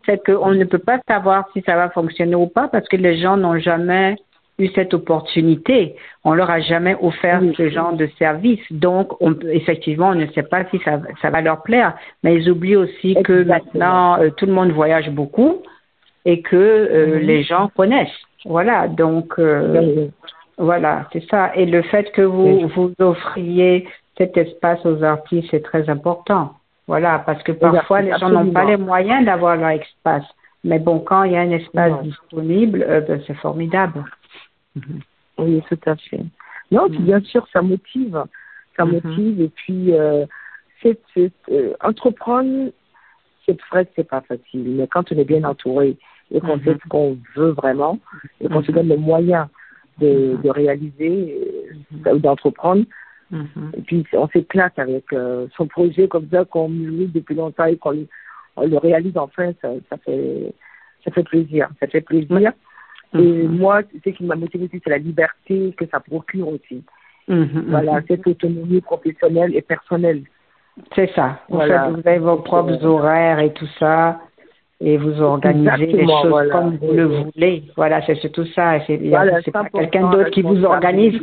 c'est 0.06 0.25
qu'on 0.25 0.52
ne 0.54 0.64
peut 0.64 0.78
pas 0.78 1.00
savoir 1.06 1.46
si 1.52 1.60
ça 1.66 1.76
va 1.76 1.90
fonctionner 1.90 2.34
ou 2.34 2.46
pas 2.46 2.68
parce 2.68 2.88
que 2.88 2.96
les 2.96 3.18
gens 3.18 3.36
n'ont 3.36 3.58
jamais 3.58 4.16
eu 4.58 4.68
cette 4.75 4.94
opportunité. 4.94 5.96
On 6.25 6.32
leur 6.32 6.50
a 6.50 6.60
jamais 6.60 6.96
offert 7.00 7.40
Oui. 7.42 7.54
ce 7.56 7.68
genre 7.68 7.92
de 7.92 8.08
service. 8.18 8.60
Donc, 8.70 9.20
on 9.20 9.34
effectivement, 9.52 10.08
on 10.08 10.14
ne 10.14 10.26
sait 10.28 10.42
pas 10.42 10.64
si 10.70 10.78
ça, 10.84 11.00
ça 11.20 11.30
va 11.30 11.40
leur 11.40 11.62
plaire. 11.62 11.94
Mais 12.22 12.36
ils 12.36 12.50
oublient 12.50 12.76
aussi 12.76 13.16
que 13.22 13.44
maintenant, 13.44 14.20
euh, 14.20 14.30
tout 14.30 14.46
le 14.46 14.52
monde 14.52 14.70
voyage 14.72 15.10
beaucoup 15.10 15.62
et 16.25 16.40
que 16.40 16.56
euh, 16.56 17.18
les 17.18 17.42
gens 17.42 17.70
connaissent. 17.76 18.08
Voilà. 18.44 18.88
Donc, 18.88 19.34
euh, 19.38 20.08
voilà, 20.58 21.06
c'est 21.12 21.25
ça. 21.28 21.52
Et 21.54 21.66
le 21.66 21.82
fait 21.82 22.10
que 22.12 22.22
vous 22.22 22.68
vous 22.68 22.92
offriez 22.98 23.86
cet 24.16 24.36
espace 24.36 24.84
aux 24.86 25.02
artistes, 25.02 25.48
c'est 25.50 25.62
très 25.62 25.88
important. 25.90 26.52
Voilà, 26.86 27.22
parce 27.26 27.42
que 27.42 27.52
parfois 27.52 28.00
les 28.00 28.16
gens 28.18 28.30
n'ont 28.30 28.52
pas 28.52 28.64
les 28.64 28.76
moyens 28.76 29.25
d'avoir 29.25 29.56
leur 29.56 29.70
espace. 29.70 30.25
Mais 30.64 30.78
bon, 30.78 31.00
quand 31.00 31.25
il 31.25 31.32
y 31.32 31.36
a 31.36 31.40
un 31.40 31.50
espace 31.50 32.02
disponible, 32.02 32.84
euh, 32.88 33.00
ben, 33.00 33.20
c'est 33.26 33.34
formidable. 33.34 34.04
Oui, 35.38 35.62
tout 35.68 35.78
à 35.87 35.97
fait. 35.97 36.25
Non, 36.71 36.88
puis 36.88 36.99
Mhm. 36.99 37.04
bien 37.04 37.21
sûr, 37.21 37.47
ça 37.52 37.62
motive. 37.62 38.23
Ça 38.76 38.85
Mhm. 38.85 38.92
motive. 38.92 39.40
Et 39.40 39.49
puis, 39.49 39.92
euh, 39.92 40.26
c'est, 40.83 40.99
euh, 41.50 41.75
entreprendre, 41.83 42.71
c'est 43.45 43.61
vrai 43.71 43.87
que 43.87 43.92
c'est 43.97 44.09
pas 44.09 44.21
facile. 44.23 44.64
Mais 44.76 44.87
quand 44.87 45.11
on 45.12 45.16
est 45.18 45.25
bien 45.25 45.45
entouré 45.45 45.97
et 46.30 46.40
qu'on 46.40 46.56
Mhm. 46.56 46.64
sait 46.64 46.76
ce 46.83 46.88
qu'on 46.88 47.18
veut 47.37 47.50
vraiment 47.50 47.99
et 48.40 48.49
qu'on 48.49 48.62
se 48.62 48.71
Mhm. 48.71 48.75
donne 48.76 48.88
les 48.88 48.97
moyens 48.97 49.47
de, 49.99 50.35
Mhm. 50.37 50.42
de 50.42 50.50
réaliser 50.50 51.38
euh, 52.06 52.14
ou 52.14 52.18
d'entreprendre, 52.18 52.85
Mhm. 53.30 53.73
et 53.76 53.80
puis 53.83 54.04
on 54.12 54.28
s'éclate 54.28 54.78
avec 54.78 55.12
euh, 55.12 55.47
son 55.56 55.66
projet 55.66 56.06
comme 56.09 56.28
ça 56.30 56.45
qu'on 56.45 56.68
mûrit 56.68 57.06
depuis 57.06 57.35
longtemps 57.35 57.64
et 57.64 57.76
qu'on 57.76 57.92
le- 57.92 58.09
on 58.56 58.66
le 58.66 58.76
réalise 58.78 59.16
enfin, 59.16 59.52
ça, 59.62 59.71
ça 59.90 59.97
fait 59.99 60.52
ça 61.04 61.11
fait 61.12 61.23
plaisir. 61.23 61.68
Ça 61.80 61.87
fait 61.87 62.00
plaisir. 62.00 62.52
Et 63.18 63.42
Mhm. 63.44 63.58
moi, 63.58 63.82
ce 64.04 64.11
qui 64.11 64.25
m'a 64.25 64.35
motivé 64.37 64.64
aussi, 64.66 64.80
c'est 64.82 64.90
la 64.90 64.99
liberté 64.99 65.75
que 65.76 65.87
ça 65.87 66.00
procure 66.00 66.49
aussi. 66.49 66.82
Mhm. 67.28 67.64
Voilà, 67.68 68.00
cette 68.08 68.26
autonomie 68.26 68.80
professionnelle 68.80 69.54
et 69.56 69.62
personnelle. 69.62 70.23
C'est 70.94 71.11
ça. 71.14 71.40
Vous, 71.49 71.56
Voilà. 71.56 71.85
faites- 71.85 71.94
vous 71.94 72.08
avez 72.08 72.18
vos 72.18 72.37
propres 72.37 72.85
euh, 72.85 72.87
horaires 72.88 73.38
et 73.40 73.52
tout 73.52 73.68
ça. 73.78 74.20
Et 74.78 74.99
vous 74.99 75.23
organisez 75.23 75.87
les 75.87 76.06
choses 76.06 76.26
voilà. 76.28 76.52
comme 76.52 76.76
vous 76.76 76.88
Oui, 76.88 76.96
le 76.96 77.04
voulez. 77.06 77.62
Voilà, 77.76 78.02
c'est 78.04 78.16
surtout 78.16 78.44
ça. 78.46 78.78
C'est 78.87 78.99
Voilà, 78.99 79.40
pas 79.50 79.62
100% 79.62 79.70
quelqu'un 79.78 80.11
d'autre 80.11 80.30
qui 80.30 80.42
vous 80.42 80.62
organise. 80.64 81.18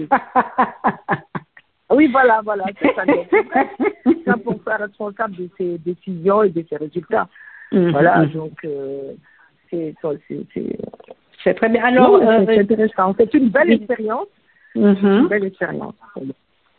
Oui, 1.92 2.08
voilà, 2.08 2.42
voilà, 2.44 2.66
c'est 2.82 2.96
ça. 2.96 3.04
pour 4.44 4.60
faire 4.64 4.80
responsable 4.80 5.36
de 5.36 5.50
ses 5.58 5.78
décisions 5.78 6.42
et 6.42 6.50
de 6.50 6.66
ses 6.68 6.78
résultats. 6.78 7.28
Mhm. 7.72 7.92
Voilà, 7.92 8.26
donc 8.26 8.54
euh, 8.66 9.14
c'est 9.70 9.94
c'est- 11.44 11.50
c'est- 11.50 11.50
C'est 11.50 11.54
très 11.56 11.70
bien. 11.70 11.84
Alors, 11.84 12.20
Non, 12.20 12.28
euh, 12.28 12.46
c'est 12.48 12.60
intéressant. 12.60 13.16
C'est 13.18 13.34
une 13.34 13.50
belle 13.50 13.70
oui. 13.70 13.76
expérience. 13.76 14.28
mhm. 14.76 14.98
Une 15.04 15.28
belle 15.28 15.46
expérience. 15.46 15.94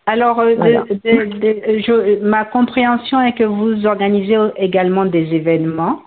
Alors, 0.06 0.40
euh, 0.40 0.50
de- 0.50 0.56
Voilà. 0.56 0.82
de- 0.82 1.38
de- 1.38 1.78
je- 1.78 2.20
ma 2.24 2.44
compréhension 2.44 3.22
est 3.22 3.32
que 3.34 3.44
vous 3.44 3.86
organisez 3.86 4.36
également 4.56 5.04
des 5.04 5.34
événements. 5.34 6.02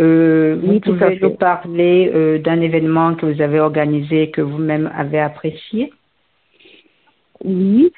Euh, 0.00 0.56
vous 0.60 0.72
Oui, 0.72 0.80
tout 0.80 0.92
à 0.92 1.06
pouvez 1.06 1.18
nous 1.22 1.30
parler 1.30 2.10
euh, 2.12 2.38
d'un 2.38 2.60
événement 2.60 3.14
que 3.14 3.26
vous 3.26 3.40
avez 3.40 3.60
organisé 3.60 4.22
et 4.22 4.30
que 4.30 4.40
vous-même 4.40 4.90
avez 4.96 5.20
apprécié? 5.20 5.92
Oui, 7.44 7.92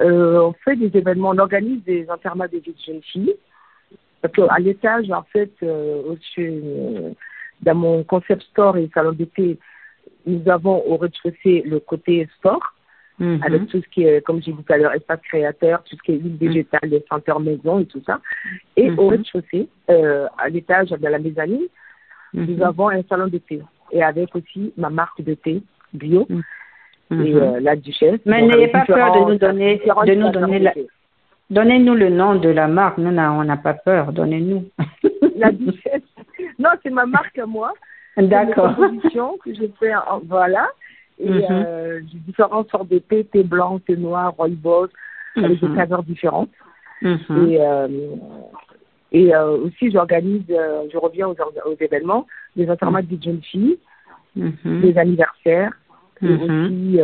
euh, 0.00 0.40
on 0.42 0.52
fait 0.64 0.76
des 0.76 0.96
événements, 0.98 1.30
on 1.30 1.38
organise 1.38 1.82
des 1.84 2.06
enterrements 2.10 2.44
de 2.44 2.58
vie 2.58 2.72
de 2.72 2.74
jeunes 2.86 3.02
filles. 3.02 3.34
Parce 4.20 4.34
qu'à 4.34 4.58
l'étage, 4.58 5.10
en 5.10 5.22
fait, 5.22 5.52
au-dessus, 5.62 6.60
euh, 6.64 7.10
dans 7.62 7.74
mon 7.74 8.02
concept 8.04 8.42
store 8.44 8.76
et 8.76 8.88
salon 8.94 9.12
d'été, 9.12 9.58
nous 10.26 10.42
avons 10.48 10.82
au 10.86 10.96
rez-de-chaussée 10.96 11.62
le 11.66 11.80
côté 11.80 12.28
sport, 12.36 12.62
Mhm. 13.18 13.40
avec 13.44 13.66
tout 13.66 13.80
ce 13.82 13.88
qui 13.88 14.04
est, 14.04 14.20
comme 14.24 14.40
j'ai 14.42 14.52
dit 14.52 14.62
tout 14.62 14.72
à 14.72 14.76
l'heure, 14.76 14.94
espace 14.94 15.20
créateur, 15.22 15.82
tout 15.82 15.96
ce 15.96 16.02
qui 16.02 16.12
est 16.12 16.18
huile 16.18 16.36
végétale, 16.40 16.88
les 16.88 17.04
senteurs 17.10 17.40
maison 17.40 17.80
et 17.80 17.86
tout 17.86 18.02
ça. 18.06 18.20
Et 18.76 18.90
Mhm. 18.90 18.98
au 18.98 19.08
rez-de-chaussée, 19.08 19.68
euh, 19.90 20.26
à 20.38 20.48
l'étage 20.48 20.90
de 20.90 21.08
la 21.08 21.18
mezzanine, 21.18 21.66
Mhm. 22.32 22.44
nous 22.46 22.62
avons 22.64 22.90
un 22.90 23.02
salon 23.08 23.26
de 23.26 23.38
thé. 23.38 23.60
Et 23.90 24.02
avec 24.02 24.36
aussi 24.36 24.72
ma 24.76 24.90
marque 24.90 25.20
de 25.22 25.34
thé 25.34 25.62
bio 25.94 26.26
Mhm. 26.28 26.42
et 27.26 27.34
euh, 27.34 27.58
la 27.60 27.74
duchesse. 27.74 28.20
Mais 28.26 28.42
n'ayez 28.42 28.68
pas 28.68 28.84
peur 28.84 29.12
de 29.14 29.32
nous 29.32 29.38
donner- 29.38 29.78
de 29.78 30.14
nous 30.14 30.30
donner 30.30 30.58
la-. 30.60 30.74
Donnez-nous 31.50 31.94
le 31.94 32.10
nom 32.10 32.34
de 32.34 32.50
la 32.50 32.68
marque. 32.68 32.98
Nous, 32.98 33.08
on 33.08 33.44
n'a 33.44 33.56
pas 33.56 33.72
peur. 33.74 34.12
Donnez-nous. 34.12 34.66
La 35.36 35.50
duchesse. 35.50 36.02
Non, 36.58 36.70
c'est 36.82 36.90
ma 36.90 37.06
marque 37.06 37.38
à 37.38 37.46
moi. 37.46 37.72
D'accord. 38.16 38.74
Que 39.44 39.54
j'ai 39.54 39.68
fait 39.78 39.94
en, 39.94 40.20
voilà. 40.24 40.68
Et 41.20 41.30
Mhm. 41.30 41.46
euh, 41.50 42.00
j'ai 42.10 42.18
différentes 42.18 42.70
sortes 42.70 42.88
de 42.88 42.98
thé, 42.98 43.24
thé 43.24 43.42
blanc, 43.42 43.78
thé 43.80 43.96
noir, 43.96 44.34
rooibos, 44.36 44.88
avec 45.36 45.60
des 45.60 45.68
Mhm. 45.68 45.76
saveurs 45.76 46.02
différentes. 46.02 46.50
Mhm. 47.02 47.48
Et, 47.48 47.60
euh, 47.60 47.88
et 49.12 49.34
euh, 49.34 49.56
aussi, 49.58 49.90
j'organise, 49.90 50.42
je 50.48 50.96
reviens 50.98 51.28
aux, 51.28 51.36
aux 51.66 51.76
événements, 51.80 52.26
des 52.56 52.68
enterrements 52.70 53.00
de 53.02 53.22
jeunes 53.22 53.42
filles, 53.42 53.78
des 54.36 54.96
anniversaires, 54.98 55.72
et 56.22 56.26
aussi, 56.28 56.98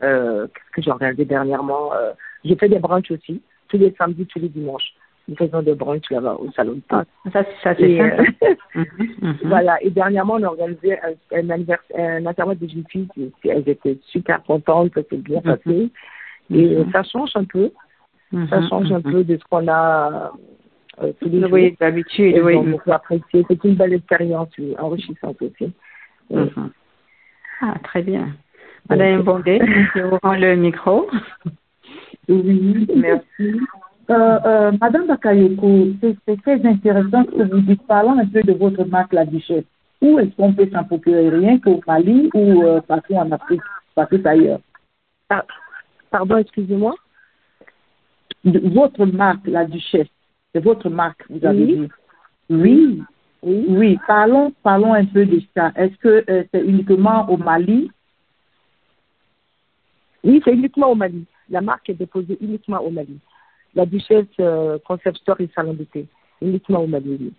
qu'est-ce 0.00 0.70
que 0.72 0.82
j'ai 0.82 0.90
organisé 0.90 1.24
dernièrement 1.24 1.90
J'ai 2.44 2.56
fait 2.56 2.68
des 2.68 2.78
brunchs 2.78 3.10
aussi, 3.10 3.42
tous 3.68 3.78
les 3.78 3.92
samedis, 3.98 4.26
tous 4.26 4.38
les 4.38 4.48
dimanches. 4.48 4.94
Nous 5.26 5.36
faisons 5.36 5.62
des 5.62 5.74
brunchs 5.74 6.10
là-bas 6.10 6.36
au 6.38 6.50
salon 6.52 6.72
de 6.74 6.80
thé. 6.80 6.86
Ah, 6.90 7.04
ça, 7.32 7.44
ça 7.62 7.74
c'est 7.76 8.00
euh, 8.00 8.22
Mhm. 8.74 8.84
Mhm. 9.22 9.36
Voilà, 9.44 9.82
et 9.82 9.90
dernièrement, 9.90 10.34
on 10.34 10.42
a 10.42 10.46
organisé 10.48 10.98
un, 11.00 11.12
un, 11.32 11.50
un 11.98 12.26
enterrement 12.26 12.54
de 12.54 12.66
jeunes 12.68 12.84
filles. 12.90 13.08
qui- 13.14 13.32
qui- 13.40 13.48
Elles 13.48 13.68
étaient 13.68 13.98
super 14.08 14.42
contentes, 14.42 14.92
ça 14.94 15.00
s'est 15.08 15.16
bien 15.16 15.38
Mhm. 15.38 15.56
passé. 15.56 15.90
Et 16.52 16.76
ça 16.92 17.02
change 17.04 17.30
un 17.36 17.44
peu, 17.44 17.70
ça 18.50 18.60
change 18.68 18.92
un 18.92 19.00
peu 19.00 19.24
de 19.24 19.36
ce 19.38 19.44
qu'on 19.48 19.66
a 19.68 20.32
euh, 21.02 21.12
tous 21.20 21.28
les 21.30 21.40
jours. 21.40 21.48
Oui, 21.52 21.74
d'habitude, 21.80 22.38
oui. 22.44 22.56
C'est 23.32 23.64
une 23.64 23.74
belle 23.76 23.94
expérience, 23.94 24.48
oui, 24.58 24.74
enrichissante 24.78 25.40
aussi. 25.40 25.72
Oui. 26.30 26.50
Ah, 27.62 27.74
très 27.84 28.02
bien. 28.02 28.28
Madame 28.90 29.22
Bondé, 29.22 29.58
je 29.94 30.02
vous 30.02 30.18
rends 30.22 30.34
le 30.36 30.54
micro. 30.56 31.08
Oui, 32.28 32.86
merci. 32.94 33.58
Euh, 34.10 34.38
euh, 34.44 34.72
Madame 34.80 35.06
Bakayoko, 35.06 35.86
c'est 36.02 36.42
très 36.42 36.64
intéressant 36.66 37.24
ce 37.24 37.30
que 37.30 37.42
vous 37.42 37.60
dites. 37.60 37.86
Parlons 37.86 38.18
un 38.18 38.26
peu 38.26 38.42
de 38.42 38.52
votre 38.52 38.84
marque, 38.84 39.12
la 39.12 39.24
Duchesse. 39.24 39.64
où 40.02 40.18
est-ce 40.18 40.34
qu'on 40.36 40.52
peut 40.52 40.68
s'en 40.70 40.84
procurer 40.84 41.30
Rien 41.30 41.58
qu'au 41.58 41.80
Mali 41.86 42.30
ou 42.34 42.64
euh, 42.64 42.80
partout 42.82 43.14
en 43.14 43.30
Afrique, 43.32 43.62
partout 43.94 44.20
ailleurs? 44.24 44.60
Ah, 45.30 45.44
pardon, 46.10 46.36
excusez-moi. 46.36 46.94
Votre 48.44 49.06
marque, 49.06 49.46
la 49.46 49.64
Duchesse, 49.64 50.08
c'est 50.52 50.62
votre 50.62 50.90
marque, 50.90 51.24
vous 51.30 51.44
avez 51.46 51.64
Oui. 51.64 51.76
dit. 51.76 51.88
Oui, 52.50 53.02
Oui. 53.42 53.64
oui. 53.68 53.98
Parlons, 54.06 54.52
parlons 54.62 54.92
un 54.92 55.06
peu 55.06 55.24
de 55.24 55.40
ça. 55.56 55.72
Est-ce 55.76 55.96
que 55.96 56.24
euh, 56.28 56.44
c'est 56.52 56.62
uniquement 56.62 57.26
au 57.30 57.38
Mali? 57.38 57.90
Oui, 60.22 60.42
c'est 60.44 60.52
uniquement 60.52 60.90
au 60.90 60.94
Mali. 60.94 61.24
La 61.48 61.62
marque 61.62 61.88
est 61.88 61.94
déposée 61.94 62.36
uniquement 62.42 62.80
au 62.80 62.90
Mali. 62.90 63.18
La 63.74 63.86
Duchesse 63.86 64.26
euh, 64.40 64.78
Concept 64.86 65.18
Store 65.18 65.40
et 65.40 65.48
Salon 65.54 65.74
d'été. 65.74 66.06
Uniquement 66.42 66.80
au 66.80 66.86
Mali. 66.86 67.32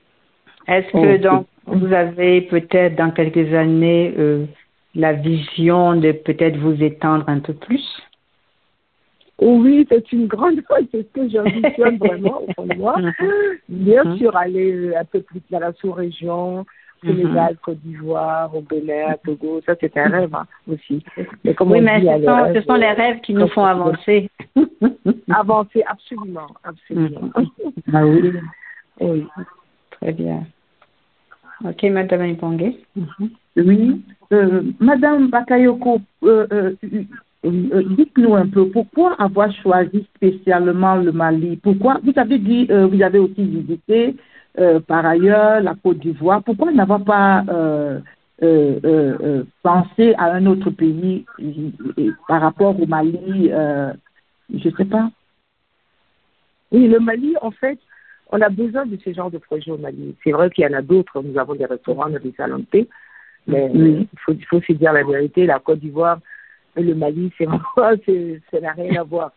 Est-ce 0.68 0.92
que 0.92 1.18
donc 1.22 1.48
vous 1.68 1.94
avez 1.94 2.42
peut-être 2.42 2.96
dans 2.96 3.12
quelques 3.12 3.54
années 3.54 4.14
euh, 4.18 4.46
la 4.96 5.14
vision 5.14 5.96
de 5.96 6.12
peut-être 6.12 6.58
vous 6.58 6.82
étendre 6.82 7.26
un 7.28 7.40
peu 7.40 7.54
plus? 7.54 7.86
Oh 9.38 9.58
oui, 9.62 9.86
c'est 9.90 10.12
une 10.14 10.28
grande 10.28 10.62
c'est 10.92 11.04
ce 11.04 11.14
que 11.14 11.30
j'ambitionne 11.30 11.98
vraiment 12.00 12.42
au 12.44 12.54
fond 12.54 12.66
de 12.66 12.76
moi. 12.76 12.96
Bien 13.70 14.04
Mhm. 14.06 14.18
sûr, 14.18 14.36
aller 14.36 14.72
euh, 14.72 14.98
un 15.00 15.06
peu 15.06 15.22
plus 15.22 15.42
dans 15.52 15.60
la 15.60 15.74
sous-région, 15.74 16.66
Sénégal, 17.06 17.58
Côte 17.62 17.80
d'Ivoire, 17.84 18.56
au 18.56 18.62
Bénin, 18.62 19.08
à 19.10 19.18
Togo, 19.18 19.62
ça 19.66 19.76
c'est 19.80 19.96
un 19.98 20.10
rêve 20.10 20.34
hein, 20.34 20.46
aussi. 20.68 21.04
Mais 21.44 21.54
comme 21.54 21.72
Oui, 21.72 21.80
on 21.80 21.84
mais 21.84 22.02
dit, 22.02 22.08
ce 22.08 22.26
sont, 22.26 22.36
rêve, 22.36 22.56
ce 22.56 22.62
sont 22.62 22.76
les 22.76 22.86
euh, 22.86 22.94
rêves 22.94 23.22
qui 23.22 23.34
nous 23.34 23.48
font 23.48 23.66
avancer. 23.66 24.30
avancer, 25.30 25.84
absolument, 25.88 26.48
absolument. 26.64 27.32
Ah 27.94 28.06
oui. 28.06 28.32
oui. 29.02 29.28
Très 29.92 30.12
bien. 30.14 30.44
Ok, 31.64 31.84
Madame 31.84 32.26
Ipongue. 32.26 32.74
Oui. 33.56 34.02
Euh, 34.34 34.64
Madame 34.80 35.30
Bakayoko, 35.30 36.02
euh, 36.24 36.48
euh, 36.52 36.74
euh, 37.46 37.84
dites-nous 37.98 38.36
un 38.36 38.48
peu 38.48 38.70
pourquoi 38.70 39.14
avoir 39.22 39.52
choisi 39.62 40.06
spécialement 40.16 40.96
le 40.96 41.12
Mali? 41.12 41.58
Pourquoi 41.58 42.00
Vous 42.04 42.14
avez 42.16 42.40
dit, 42.40 42.68
euh, 42.70 42.88
vous 42.88 43.02
avez 43.02 43.20
aussi 43.20 43.44
visité 43.44 44.16
euh, 44.58 44.80
par 44.80 45.06
ailleurs 45.06 45.62
la 45.62 45.76
Côte 45.76 46.00
d'Ivoire. 46.00 46.44
Pourquoi 46.44 46.72
n'avoir 46.72 47.04
pas 47.04 47.44
euh, 47.50 48.00
euh, 48.42 49.44
pensé 49.64 50.14
à 50.18 50.32
un 50.34 50.46
autre 50.46 50.70
pays 50.70 51.26
par 52.28 52.42
rapport 52.42 52.80
au 52.80 52.86
Mali 52.86 53.50
Je 54.54 54.70
sais 54.78 54.86
pas. 54.86 55.10
Oui, 56.72 56.88
le 56.88 57.00
Mali, 57.00 57.36
en 57.42 57.52
fait, 57.52 57.80
on 58.32 58.42
a 58.42 58.50
besoin 58.50 58.86
de 58.86 58.98
ce 59.04 59.14
genre 59.14 59.32
de 59.32 59.38
projet 59.38 59.72
au 59.72 59.78
Mali. 59.78 60.16
C'est 60.24 60.32
vrai 60.32 60.50
qu'il 60.50 60.64
y 60.64 60.68
en 60.68 60.78
a 60.78 60.82
d'autres. 60.82 61.22
Nous 61.22 61.38
avons 61.38 61.56
des 61.56 61.66
restaurants, 61.66 62.10
des 62.10 62.34
salons 62.36 62.60
de 62.60 62.66
thé. 62.66 62.90
Mais 63.48 63.70
Oui. 63.74 64.08
il, 64.30 64.46
faut, 64.46 64.62
se 64.62 64.74
dire 64.74 64.94
la 64.94 65.04
vérité. 65.04 65.46
La 65.46 65.60
Côte 65.60 65.80
d'Ivoire 65.80 66.20
et 66.76 66.82
le 66.82 66.96
Mali, 66.96 67.32
c'est 67.38 67.46
ça 68.52 68.60
n'a 68.60 68.72
rien 68.72 69.02
à 69.02 69.04
voir. 69.04 69.32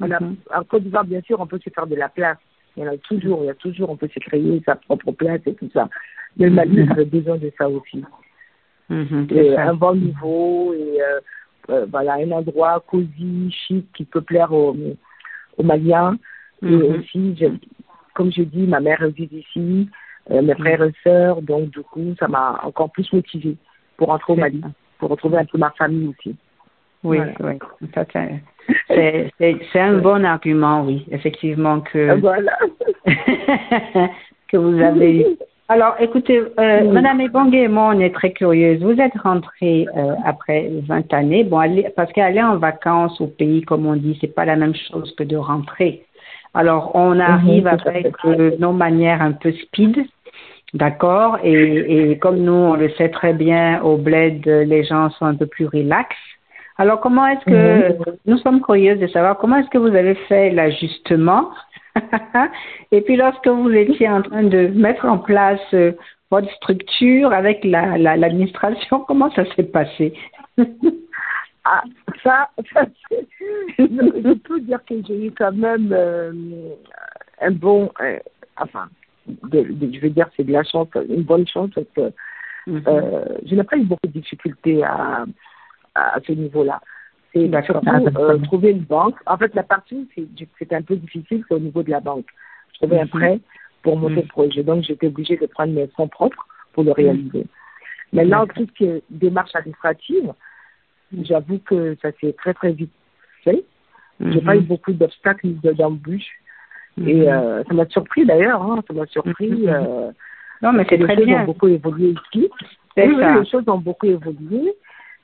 On 0.00 0.10
a, 0.10 0.20
Mhm. 0.20 0.36
En 0.54 0.64
Côte 0.64 0.84
d'Ivoire, 0.84 1.04
bien 1.04 1.20
sûr, 1.22 1.40
on 1.40 1.46
peut 1.46 1.60
se 1.62 1.70
faire 1.70 1.86
de 1.86 1.94
la 1.96 2.08
place. 2.08 2.38
Il 2.76 2.82
y 2.82 2.88
en 2.88 2.92
a 2.92 2.96
toujours, 2.96 3.42
il 3.42 3.46
y 3.46 3.50
a 3.50 3.54
toujours, 3.54 3.90
on 3.90 3.96
peut 3.96 4.08
se 4.12 4.18
créer 4.18 4.62
sa 4.64 4.76
propre 4.76 5.12
place 5.12 5.40
et 5.46 5.54
tout 5.54 5.68
ça. 5.72 5.88
Mais 6.36 6.46
le 6.46 6.52
Mali, 6.52 6.78
Mhm. 6.82 6.90
avait 6.92 7.04
besoin 7.04 7.36
de 7.36 7.52
ça 7.58 7.68
aussi. 7.68 8.02
Mhm, 8.88 9.26
Et 9.30 9.34
c'est 9.34 9.54
ça. 9.56 9.68
un 9.68 9.74
bon 9.74 9.94
niveau 9.94 10.72
et 10.74 11.00
euh, 11.02 11.20
euh, 11.70 11.86
voilà, 11.90 12.14
un 12.14 12.30
endroit 12.30 12.82
cosy, 12.86 13.50
chic, 13.50 13.86
qui 13.94 14.04
peut 14.04 14.22
plaire 14.22 14.52
aux, 14.52 14.76
aux 15.58 15.62
Maliens. 15.62 16.16
Et 16.62 16.66
Mhm. 16.66 16.82
aussi, 17.00 17.36
je- 17.36 17.46
comme 18.14 18.32
je 18.32 18.42
dis, 18.42 18.66
ma 18.66 18.80
mère 18.80 18.98
réside 19.00 19.32
ici, 19.32 19.88
euh, 20.30 20.42
mes 20.42 20.54
frères 20.54 20.82
et 20.82 20.92
sœurs, 21.02 21.42
donc 21.42 21.70
du 21.70 21.80
coup, 21.82 22.14
ça 22.18 22.28
m'a 22.28 22.60
encore 22.64 22.90
plus 22.90 23.10
motivée 23.12 23.56
pour 23.96 24.08
rentrer 24.08 24.32
au 24.32 24.36
Mali, 24.36 24.60
ça. 24.62 24.70
pour 24.98 25.10
retrouver 25.10 25.38
un 25.38 25.44
peu 25.44 25.58
ma 25.58 25.70
famille 25.72 26.08
aussi. 26.08 26.36
Oui, 27.04 27.18
Voilà. 27.38 27.56
oui. 27.80 28.38
C'est- 29.38 29.80
un 29.80 29.98
bon 29.98 30.24
argument, 30.24 30.82
oui, 30.84 31.04
effectivement, 31.10 31.80
que, 31.80 32.18
Voilà. 32.20 32.56
que 34.48 34.56
vous 34.56 34.80
avez 34.80 35.20
eu. 35.20 35.24
Alors, 35.68 35.94
écoutez, 36.00 36.38
euh, 36.38 36.80
Oui. 36.82 36.88
Madame 36.88 37.20
Ebongue 37.22 37.54
et 37.54 37.66
moi, 37.68 37.92
on 37.94 38.00
est 38.00 38.14
très 38.14 38.32
curieuses. 38.32 38.82
Vous 38.82 39.00
êtes 39.00 39.16
rentrée 39.22 39.86
euh, 39.96 40.14
après 40.24 40.70
20 40.86 41.12
années. 41.14 41.44
Bon, 41.44 41.58
aller, 41.58 41.88
parce 41.96 42.12
qu'aller 42.12 42.42
en 42.42 42.58
vacances 42.58 43.20
au 43.20 43.26
pays, 43.26 43.62
comme 43.62 43.86
on 43.86 43.96
dit, 43.96 44.16
c'est 44.20 44.34
pas 44.34 44.44
la 44.44 44.56
même 44.56 44.74
chose 44.74 45.14
que 45.16 45.24
de 45.24 45.36
rentrer. 45.36 46.04
Alors, 46.54 46.90
on 46.94 47.18
arrive 47.18 47.62
tout 47.62 47.88
à 47.88 47.90
avec 47.90 48.12
euh, 48.26 48.50
nos 48.58 48.72
manières 48.72 49.22
un 49.22 49.32
peu 49.32 49.52
speed, 49.52 50.04
d'accord 50.74 51.38
et, 51.42 52.10
et 52.10 52.18
comme 52.18 52.38
nous, 52.40 52.52
on 52.52 52.74
le 52.74 52.90
sait 52.90 53.08
très 53.08 53.32
bien, 53.32 53.80
au 53.82 53.96
bled, 53.96 54.44
les 54.46 54.84
gens 54.84 55.08
sont 55.10 55.24
un 55.24 55.34
peu 55.34 55.46
plus 55.46 55.64
relax. 55.66 56.14
Alors, 56.82 56.98
comment 57.00 57.28
est-ce 57.28 57.44
que, 57.44 57.54
euh, 57.54 57.92
nous 58.26 58.38
sommes 58.38 58.60
curieuses 58.60 58.98
de 58.98 59.06
savoir 59.06 59.38
comment 59.38 59.54
est-ce 59.58 59.70
que 59.70 59.78
vous 59.78 59.94
avez 59.94 60.16
fait 60.26 60.50
l'ajustement 60.50 61.50
et 62.90 63.02
puis 63.02 63.14
lorsque 63.14 63.46
vous 63.46 63.70
étiez 63.70 64.08
en 64.08 64.20
train 64.22 64.42
de 64.42 64.66
mettre 64.66 65.04
en 65.04 65.18
place 65.18 65.60
euh, 65.74 65.92
votre 66.32 66.50
structure 66.54 67.32
avec 67.32 67.62
la 67.62 67.96
la- 67.98 68.16
l'administration, 68.16 68.98
comment 69.06 69.30
ça 69.30 69.44
s'est 69.54 69.62
passé 69.78 70.12
Ah, 71.64 71.84
ça, 72.24 72.50
je, 72.58 73.84
je 74.26 74.32
peux 74.34 74.58
dire 74.58 74.80
que 74.84 74.94
j'ai 75.06 75.26
eu 75.26 75.30
quand 75.30 75.52
même 75.52 75.90
euh, 75.92 76.32
un 77.40 77.52
bon, 77.52 77.92
euh, 78.00 78.18
enfin, 78.56 78.86
de, 79.28 79.60
de- 79.70 79.92
je 79.94 80.00
veux 80.00 80.10
dire 80.10 80.28
c'est 80.36 80.42
de 80.42 80.50
la 80.52 80.64
chance, 80.64 80.88
une 81.08 81.22
bonne 81.22 81.46
chance 81.46 81.70
parce 81.76 81.86
que 81.94 82.12
Mhm. 82.66 82.82
euh, 82.86 83.24
je 83.46 83.54
n'ai 83.56 83.64
pas 83.64 83.76
eu 83.76 83.82
beaucoup 83.84 84.06
de 84.06 84.12
difficultés 84.20 84.84
à, 84.84 85.24
à 85.94 86.18
ce 86.26 86.32
niveau-là. 86.32 86.80
C'est 87.34 87.50
surtout 87.64 87.88
euh, 88.18 88.38
trouver 88.38 88.70
une 88.70 88.80
banque. 88.84 89.16
En 89.26 89.36
fait, 89.38 89.54
la 89.54 89.62
partie, 89.62 90.08
c'est 90.58 90.72
un 90.72 90.82
peu 90.82 90.96
difficile, 90.96 91.44
c'est 91.48 91.54
au 91.54 91.58
niveau 91.58 91.82
de 91.82 91.90
la 91.90 92.00
banque. 92.00 92.26
Je 92.72 92.78
trouvais 92.78 93.00
un 93.00 93.04
Mhm. 93.04 93.08
prêt 93.10 93.40
pour 93.82 93.96
monter 93.96 94.16
Mhm. 94.16 94.22
le 94.22 94.28
projet. 94.28 94.62
Donc, 94.62 94.82
j'étais 94.84 95.06
obligée 95.06 95.36
de 95.36 95.46
prendre 95.46 95.72
mes 95.72 95.86
fonds 95.96 96.08
propres 96.08 96.46
pour 96.72 96.84
le 96.84 96.92
réaliser. 96.92 97.46
Maintenant, 98.12 98.40
D'accord. 98.46 98.54
tout 98.56 98.66
ce 98.66 98.72
qui 98.76 98.84
est 98.84 99.02
démarche 99.08 99.54
administrative, 99.54 100.32
j'avoue 101.22 101.58
que 101.58 101.96
ça 102.02 102.10
s'est 102.20 102.34
très, 102.34 102.52
très 102.54 102.72
vite 102.72 102.92
fait. 103.44 103.64
J'ai 104.20 104.40
Mhm. 104.40 104.44
pas 104.44 104.56
eu 104.56 104.60
beaucoup 104.60 104.92
d'obstacles 104.92 105.46
ni 105.46 105.54
de- 105.54 105.72
d'embûches. 105.72 106.38
Mhm. 106.98 107.08
Et 107.08 107.32
euh, 107.32 107.64
ça 107.64 107.72
m'a 107.74 107.86
surpris 107.86 108.26
d'ailleurs, 108.26 108.62
hein, 108.62 108.82
ça 108.86 108.92
m'a 108.92 109.06
surpris. 109.06 109.48
Mhm. 109.50 109.68
euh, 109.68 110.10
non, 110.60 110.72
mais 110.74 110.84
c'est 110.88 110.98
les 110.98 111.04
très 111.04 111.16
choses 111.16 111.24
bien. 111.24 111.42
ont 111.42 111.46
beaucoup 111.46 111.68
évolué 111.68 112.10
ici. 112.10 112.50
Oui, 112.98 113.04
oui, 113.16 113.24
les 113.40 113.46
choses 113.46 113.64
ont 113.68 113.78
beaucoup 113.78 114.06
évolué. 114.06 114.74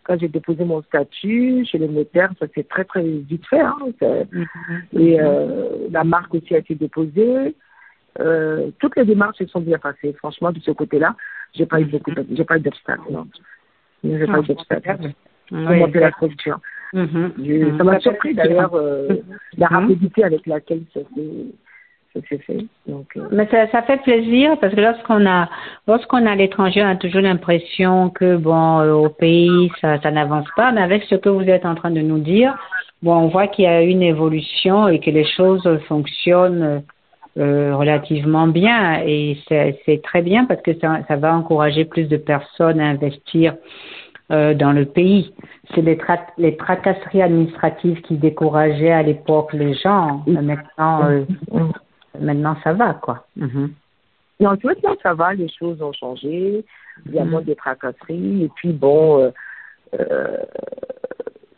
Quand 0.08 0.18
j'ai 0.18 0.28
déposé 0.28 0.64
mon 0.64 0.80
statut 0.84 1.66
chez 1.66 1.76
les 1.76 1.86
notaires, 1.86 2.30
ça 2.40 2.46
s'est 2.54 2.62
très 2.64 2.84
très 2.84 3.02
vite 3.02 3.44
fait. 3.46 3.60
Hein. 3.60 3.76
Mhm. 4.32 4.46
Et 4.98 5.20
euh, 5.20 5.68
la 5.90 6.02
marque 6.02 6.34
aussi 6.34 6.54
a 6.54 6.58
été 6.58 6.74
déposée. 6.74 7.54
Euh, 8.18 8.70
toutes 8.78 8.96
les 8.96 9.04
démarches 9.04 9.36
se 9.36 9.46
sont 9.46 9.60
bien 9.60 9.76
passées. 9.78 10.14
Franchement, 10.14 10.50
de 10.50 10.60
ce 10.60 10.70
côté-là, 10.70 11.14
j'ai 11.54 11.66
pas 11.66 11.78
eu 11.78 11.84
beaucoup, 11.84 12.10
de- 12.12 12.24
j'ai 12.32 12.44
pas 12.44 12.56
eu 12.56 12.60
d'obstacles. 12.60 13.02
Non, 13.12 13.26
j'ai 14.02 14.26
pas 14.26 14.32
Ah, 14.36 14.40
eu 14.40 14.46
d'obstacles. 14.46 14.82
formidable. 14.86 15.14
Pour 15.50 15.58
Oui, 15.58 15.78
monter 15.78 16.00
la 16.00 16.10
structure. 16.12 16.58
Mhm. 16.94 17.32
Je- 17.36 17.52
Mhm. 17.66 17.76
Ça 17.78 17.84
m'a 17.84 18.00
surpris 18.00 18.34
d'ailleurs 18.34 18.74
euh, 18.74 19.08
la 19.58 19.68
Mhm. 19.68 19.76
rapidité 19.76 20.24
avec 20.24 20.46
laquelle 20.46 20.84
ça 20.94 21.00
s'est 21.00 21.44
fait. 22.22 22.64
Donc, 22.86 23.06
euh, 23.16 23.28
Mais 23.30 23.46
ça, 23.50 23.68
ça 23.68 23.82
fait 23.82 24.02
plaisir 24.02 24.58
parce 24.60 24.74
que 24.74 24.80
lorsqu'on 24.80 25.26
a 25.26 25.48
lorsqu'on 25.86 26.24
est 26.26 26.30
à 26.30 26.34
l'étranger, 26.34 26.82
on 26.82 26.88
a 26.88 26.96
toujours 26.96 27.20
l'impression 27.20 28.10
que 28.10 28.36
bon 28.36 28.80
euh, 28.80 28.92
au 28.92 29.08
pays 29.08 29.70
ça, 29.80 30.00
ça 30.00 30.10
n'avance 30.10 30.48
pas. 30.56 30.72
Mais 30.72 30.82
avec 30.82 31.04
ce 31.04 31.14
que 31.14 31.28
vous 31.28 31.48
êtes 31.48 31.66
en 31.66 31.74
train 31.74 31.90
de 31.90 32.00
nous 32.00 32.18
dire, 32.18 32.56
bon 33.02 33.14
on 33.14 33.28
voit 33.28 33.46
qu'il 33.46 33.64
y 33.64 33.68
a 33.68 33.82
une 33.82 34.02
évolution 34.02 34.88
et 34.88 35.00
que 35.00 35.10
les 35.10 35.24
choses 35.24 35.68
fonctionnent 35.88 36.82
euh, 37.38 37.76
relativement 37.76 38.48
bien 38.48 39.00
et 39.06 39.38
c'est 39.48 39.78
c'est 39.86 40.02
très 40.02 40.22
bien 40.22 40.44
parce 40.44 40.60
que 40.60 40.76
ça, 40.80 41.00
ça 41.06 41.16
va 41.16 41.34
encourager 41.36 41.84
plus 41.84 42.08
de 42.08 42.16
personnes 42.16 42.80
à 42.80 42.86
investir 42.86 43.54
euh, 44.30 44.52
dans 44.52 44.72
le 44.72 44.84
pays. 44.84 45.32
C'est 45.74 45.80
les, 45.80 45.96
tra 45.96 46.18
les 46.36 46.54
tracasseries 46.54 47.22
administratives 47.22 48.02
qui 48.02 48.18
décourageaient 48.18 48.92
à 48.92 49.02
l'époque 49.02 49.54
les 49.54 49.72
gens. 49.72 50.22
Maintenant, 50.26 51.04
euh, 51.04 51.24
maintenant 52.18 52.56
ça 52.62 52.72
va 52.72 52.94
quoi. 52.94 53.26
Mhm. 53.36 53.72
Non, 54.40 54.56
maintenant 54.62 54.96
ça 55.02 55.14
va, 55.14 55.34
les 55.34 55.48
choses 55.48 55.82
ont 55.82 55.92
changé, 55.92 56.64
il 57.06 57.14
y 57.14 57.18
a 57.18 57.24
Mhm. 57.24 57.30
moins 57.30 57.42
de 57.42 57.54
tracasseries, 57.54 58.44
et 58.44 58.50
puis 58.54 58.72
bon, 58.72 59.20
euh, 59.20 59.30
euh, 59.98 60.36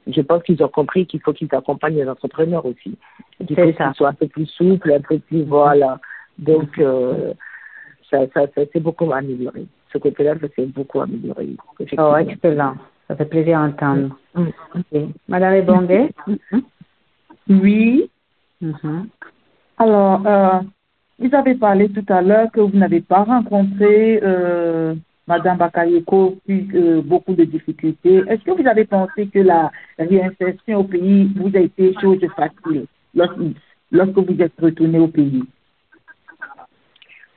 je 0.06 0.20
pense 0.22 0.42
qu'ils 0.42 0.62
ont 0.62 0.68
compris 0.68 1.06
qu'il 1.06 1.20
faut 1.20 1.32
qu'ils 1.32 1.54
accompagnent 1.54 1.96
les 1.96 2.08
entrepreneurs 2.08 2.64
aussi. 2.66 2.96
Il 3.38 3.46
C'est 3.48 3.54
faut 3.54 3.72
qu'ils 3.72 3.94
soient 3.94 4.08
un 4.08 4.14
peu 4.14 4.28
plus 4.28 4.46
souples, 4.46 4.92
un 4.92 5.00
peu 5.00 5.18
plus, 5.18 5.44
voilà. 5.44 5.98
Donc, 6.38 6.78
euh, 6.78 7.32
ça, 8.10 8.18
ça, 8.34 8.46
ça 8.54 8.62
s'est 8.72 8.80
beaucoup 8.80 9.12
amélioré. 9.12 9.66
Ce 9.92 9.98
côté-là, 9.98 10.34
ça 10.40 10.48
s'est 10.56 10.66
beaucoup 10.66 11.00
amélioré. 11.00 11.48
Oh, 11.98 12.16
excellent. 12.16 12.74
Ça 13.08 13.16
fait 13.16 13.24
plaisir 13.26 13.58
à 13.58 13.62
entendre. 13.62 14.16
Mm. 14.34 15.12
Madame 15.28 15.54
Ebongue 15.54 16.10
Oui. 17.48 18.10
Alors, 19.80 20.26
euh, 20.26 20.60
vous 21.18 21.34
avez 21.34 21.54
parlé 21.54 21.88
tout 21.88 22.04
à 22.10 22.20
l'heure 22.20 22.52
que 22.52 22.60
vous 22.60 22.76
n'avez 22.76 23.00
pas 23.00 23.22
rencontré 23.22 24.20
euh, 24.22 24.94
Madame 25.26 25.56
Bakayoko 25.56 26.36
eu 26.46 27.00
beaucoup 27.00 27.32
de 27.32 27.44
difficultés. 27.44 28.22
Est-ce 28.28 28.44
que 28.44 28.50
vous 28.50 28.68
avez 28.68 28.84
pensé 28.84 29.28
que 29.28 29.38
la 29.38 29.72
réinsertion 29.98 30.80
au 30.80 30.84
pays 30.84 31.32
vous 31.34 31.50
a 31.56 31.60
été 31.60 31.94
chose 31.98 32.20
facile 32.36 32.84
lorsque, 33.14 33.38
lorsque 33.90 34.18
vous 34.18 34.42
êtes 34.42 34.52
retourné 34.60 34.98
au 34.98 35.08
pays? 35.08 35.44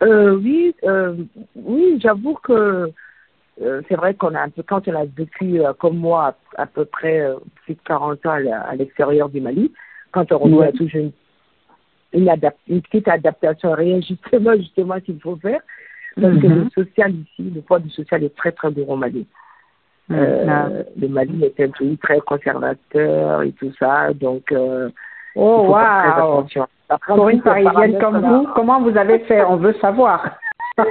Euh, 0.02 0.36
Oui, 0.36 0.76
euh, 0.84 1.16
oui, 1.56 1.98
j'avoue 2.02 2.34
que 2.44 2.92
euh, 3.62 3.82
c'est 3.88 3.96
vrai 3.96 4.16
qu'on 4.16 4.36
a 4.36 4.42
un 4.42 4.50
peu, 4.50 4.64
quand 4.64 4.86
on 4.90 4.96
a 4.96 5.06
vécu 5.06 5.62
comme 5.80 5.96
moi 5.96 6.36
à, 6.58 6.66
peu 6.66 6.84
près 6.84 7.26
plus 7.64 7.76
de 7.76 7.80
40 7.86 8.26
ans 8.26 8.32
à 8.32 8.76
l'extérieur 8.76 9.30
du 9.30 9.40
Mali, 9.40 9.72
quand 10.12 10.30
on 10.34 10.40
revient 10.40 10.78
toujours 10.78 11.10
une, 12.14 12.82
petite 12.82 13.08
adaptation, 13.08 13.74
rien 13.74 14.00
justement, 14.02 15.00
qu'il 15.00 15.20
faut 15.20 15.36
faire, 15.38 15.62
parce 16.20 16.38
que 16.38 16.48
le 16.48 16.56
mhm. 16.56 16.70
social 16.72 17.12
ici, 17.12 17.52
le 17.56 17.62
poids 17.62 17.80
du 17.80 17.90
social 17.90 18.24
est 18.24 18.36
très 18.36 18.52
très 18.52 18.72
dur 18.72 18.90
au 18.90 18.96
Mali. 18.96 19.26
Mhm. 20.10 20.18
Euh, 20.20 20.84
le 21.00 21.08
Mali 21.08 21.44
est 21.46 21.60
un 21.60 21.70
pays 21.70 21.98
très 21.98 22.20
conservateur 22.22 23.42
et 23.42 23.52
tout 23.54 23.72
ça, 23.80 24.14
donc 24.14 24.52
euh, 24.52 24.90
oh 25.36 25.68
waouh 25.70 26.46
Pour 27.08 27.30
une 27.30 27.42
parisienne 27.42 27.98
comme 28.00 28.22
vous, 28.22 28.48
comment 28.54 28.82
vous 28.82 28.96
avez 28.98 29.20
fait? 29.20 29.44
On 29.44 29.58
veut 29.58 29.74
savoir. 29.82 30.38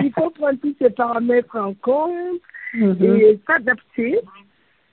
Il 0.00 0.12
faut 0.12 0.30
prendre 0.30 0.58
tous 0.60 0.74
ces 0.80 0.90
paramètres 0.90 1.56
en 1.56 1.74
compte 1.74 2.40
mhm. 2.74 2.96
et 3.00 3.38
s'adapter, 3.46 4.20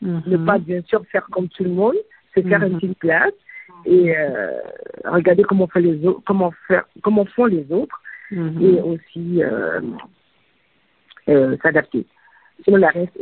ne 0.02 0.38
pas 0.38 0.58
bien 0.60 0.82
sûr 0.84 1.04
faire 1.12 1.26
comme 1.32 1.48
tout 1.50 1.64
le 1.64 1.72
monde, 1.72 1.96
se 2.36 2.42
faire 2.42 2.64
une 2.64 2.80
petite 2.80 3.00
place 3.00 3.34
et 3.86 4.16
euh, 4.18 4.60
regarder 5.06 5.44
comment 5.44 5.68
fait 5.68 5.82
les 5.82 6.06
autres, 6.06 6.22
comment 6.26 6.54
faire, 6.68 6.86
comment 7.02 7.26
font 7.26 7.46
les 7.46 7.66
autres 7.72 8.02
mhm. 8.32 8.62
et 8.62 8.82
aussi 8.82 9.44
euh, 9.44 9.82
euh, 11.30 11.58
s'adapter. 11.64 12.06
Sinon, 12.64 12.78
la 12.78 12.90
reste, 12.90 13.18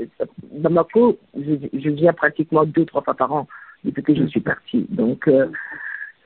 Bamako, 0.51 1.17
je, 1.35 1.55
je 1.73 1.89
viens 1.89 2.13
pratiquement 2.13 2.65
deux 2.65 2.85
trois 2.85 3.01
fois 3.01 3.13
par 3.13 3.31
an 3.31 3.47
depuis 3.85 4.03
que 4.03 4.15
je 4.15 4.25
suis 4.25 4.41
partie. 4.41 4.85
Donc, 4.89 5.29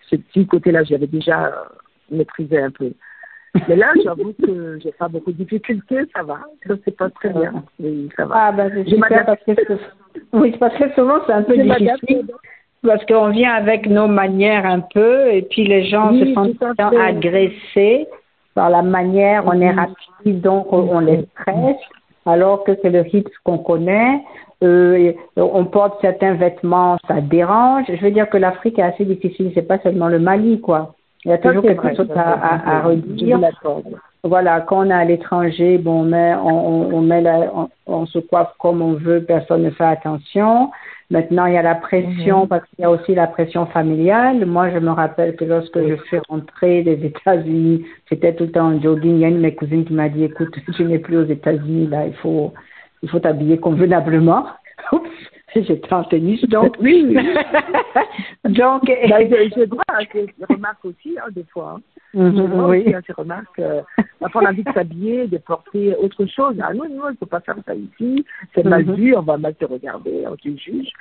ce 0.10 0.16
petit 0.16 0.48
côté-là, 0.48 0.84
j'avais 0.84 1.06
déjà 1.06 1.68
maîtrisé 2.10 2.60
un 2.60 2.72
peu. 2.72 2.92
Mais 3.68 3.76
là, 3.76 3.94
j'avoue 4.04 4.34
que 4.34 4.80
j'ai 4.82 4.92
pas 4.94 5.08
beaucoup 5.08 5.32
de 5.32 5.38
difficultés, 5.38 6.00
ça 6.16 6.24
va. 6.24 6.40
Ça 6.66 6.74
se 6.84 6.90
passe 6.90 7.14
très 7.14 7.30
bien. 7.30 7.64
Oui, 7.80 8.10
ça 8.18 8.26
va. 8.26 8.36
Ah, 8.36 8.52
ben, 8.52 8.72
c'est 8.74 8.90
super 8.90 9.26
parce 9.28 9.44
que, 9.44 9.52
oui, 10.34 10.56
parce 10.60 10.76
que 10.76 10.92
souvent, 10.94 11.20
c'est 11.28 11.34
un 11.34 11.44
peu 11.44 11.56
difficile 11.56 12.26
parce 12.86 13.06
qu'on 13.06 13.30
vient 13.30 13.54
avec 13.54 13.88
nos 13.88 14.08
manières 14.08 14.66
un 14.66 14.82
peu, 14.82 15.32
et 15.32 15.42
puis 15.44 15.66
les 15.66 15.86
gens 15.86 16.12
se 16.12 16.34
sentent 16.34 16.80
agressés 16.80 18.08
par 18.56 18.70
la 18.70 18.82
manière, 18.82 19.44
on 19.48 19.60
est 19.60 19.72
rapide, 19.72 20.42
donc 20.42 20.72
on, 20.72 21.00
les 21.00 21.26
stresse, 21.32 21.78
alors 22.26 22.64
que 22.64 22.72
c'est 22.82 22.90
le 22.90 23.02
rythme 23.02 23.32
qu'on 23.44 23.58
connaît. 23.58 24.22
Euh, 24.64 25.12
on 25.36 25.66
porte 25.66 26.00
certains 26.02 26.36
vêtements, 26.36 26.98
ça 27.08 27.20
dérange. 27.20 27.86
Je 27.90 28.02
veux 28.02 28.12
dire 28.12 28.30
que 28.30 28.38
l'Afrique 28.38 28.80
est 28.80 28.84
assez 28.84 29.06
difficile, 29.06 29.52
c'est 29.54 29.68
pas 29.68 29.80
seulement 29.80 30.08
le 30.08 30.20
Mali, 30.20 30.62
quoi. 30.62 30.94
Il 31.26 31.32
y 31.32 31.34
a 31.34 31.38
toujours 31.38 31.64
quelque 31.64 31.96
chose 31.96 32.12
à, 32.16 32.78
à, 32.78 32.82
redire. 32.82 33.40
Voilà, 34.24 34.62
quand 34.62 34.86
on 34.86 34.90
est 34.90 34.94
à 34.94 35.04
l'étranger, 35.04 35.78
bon, 35.78 36.02
on 36.02 36.04
met, 36.04 36.34
on, 36.36 36.96
on 36.96 37.02
met 37.02 37.24
on, 37.54 37.70
on, 37.88 38.06
se 38.06 38.20
coiffe 38.20 38.54
comme 38.60 38.82
on 38.82 38.94
veut, 38.94 39.24
personne 39.24 39.64
ne 39.64 39.70
fait 39.70 39.84
attention. 39.84 40.70
Maintenant, 41.14 41.46
il 41.46 41.54
y 41.54 41.58
a 41.58 41.62
la 41.62 41.76
pression 41.76 42.42
mhm. 42.42 42.48
parce 42.48 42.68
qu'il 42.70 42.80
y 42.80 42.86
a 42.86 42.90
aussi 42.90 43.14
la 43.14 43.28
pression 43.28 43.68
familiale. 43.68 44.48
Moi, 44.48 44.72
je 44.72 44.80
me 44.80 44.90
rappelle 44.90 45.36
que 45.36 45.46
lorsque 45.46 45.80
je 45.80 45.94
suis 46.08 46.18
rentrée 46.28 46.82
des 46.82 47.06
États-Unis, 47.06 47.86
j'étais 48.10 48.34
tout 48.34 48.46
le 48.46 48.52
temps 48.52 48.74
en 48.74 48.82
jogging. 48.82 49.18
Il 49.18 49.20
y 49.20 49.26
a 49.26 49.28
une 49.28 49.36
de 49.36 49.42
mes 49.42 49.54
cousines 49.54 49.86
qui 49.86 49.94
m'a 49.94 50.10
dit, 50.10 50.24
écoute, 50.24 50.56
tu 50.76 50.84
n'es 50.86 50.98
plus 50.98 51.18
aux 51.18 51.26
États-Unis, 51.26 51.86
là, 51.86 52.08
il 52.08 52.16
faut, 52.16 52.52
il 53.04 53.10
faut 53.10 53.20
t'habiller 53.20 53.60
convenablement. 53.60 54.48
Oups, 54.92 55.08
j'étais 55.68 55.94
en 55.94 56.04
tennis, 56.04 56.44
donc 56.50 56.76
oui. 56.80 57.06
oui. 57.08 57.16
donc, 58.46 58.84
bah, 58.86 59.20
je, 59.22 59.70
vois, 59.70 59.84
je 60.14 60.54
remarque 60.54 60.86
aussi 60.86 61.18
hein, 61.20 61.30
des 61.32 61.46
fois. 61.46 61.78
Hein. 61.78 61.82
Mm 62.14 62.30
-hmm, 62.30 62.70
oui. 62.70 62.82
Aussi, 62.82 62.96
hein, 62.96 63.02
je 63.08 63.14
remarque, 63.14 63.60
euh, 63.60 63.82
on 64.22 64.46
a 64.46 64.50
envie 64.50 64.64
de 64.64 64.74
s'habiller, 64.74 65.28
de 65.28 65.38
porter 65.38 65.96
autre 65.96 66.26
chose. 66.26 66.56
Ah 66.62 66.74
non, 66.74 66.88
non, 66.90 67.10
il 67.10 67.14
ne 67.14 67.18
faut 67.20 67.32
pas 67.36 67.42
faire 67.42 67.58
ça 67.66 67.74
ici. 67.76 68.26
C'est 68.54 68.66
mal 68.66 68.86
mhm. 68.86 68.96
vu, 68.96 69.16
on 69.16 69.22
va 69.22 69.38
mal 69.38 69.56
te 69.56 69.66
regarder, 69.66 70.26
on 70.28 70.36
te 70.36 70.50
juge. 70.66 70.92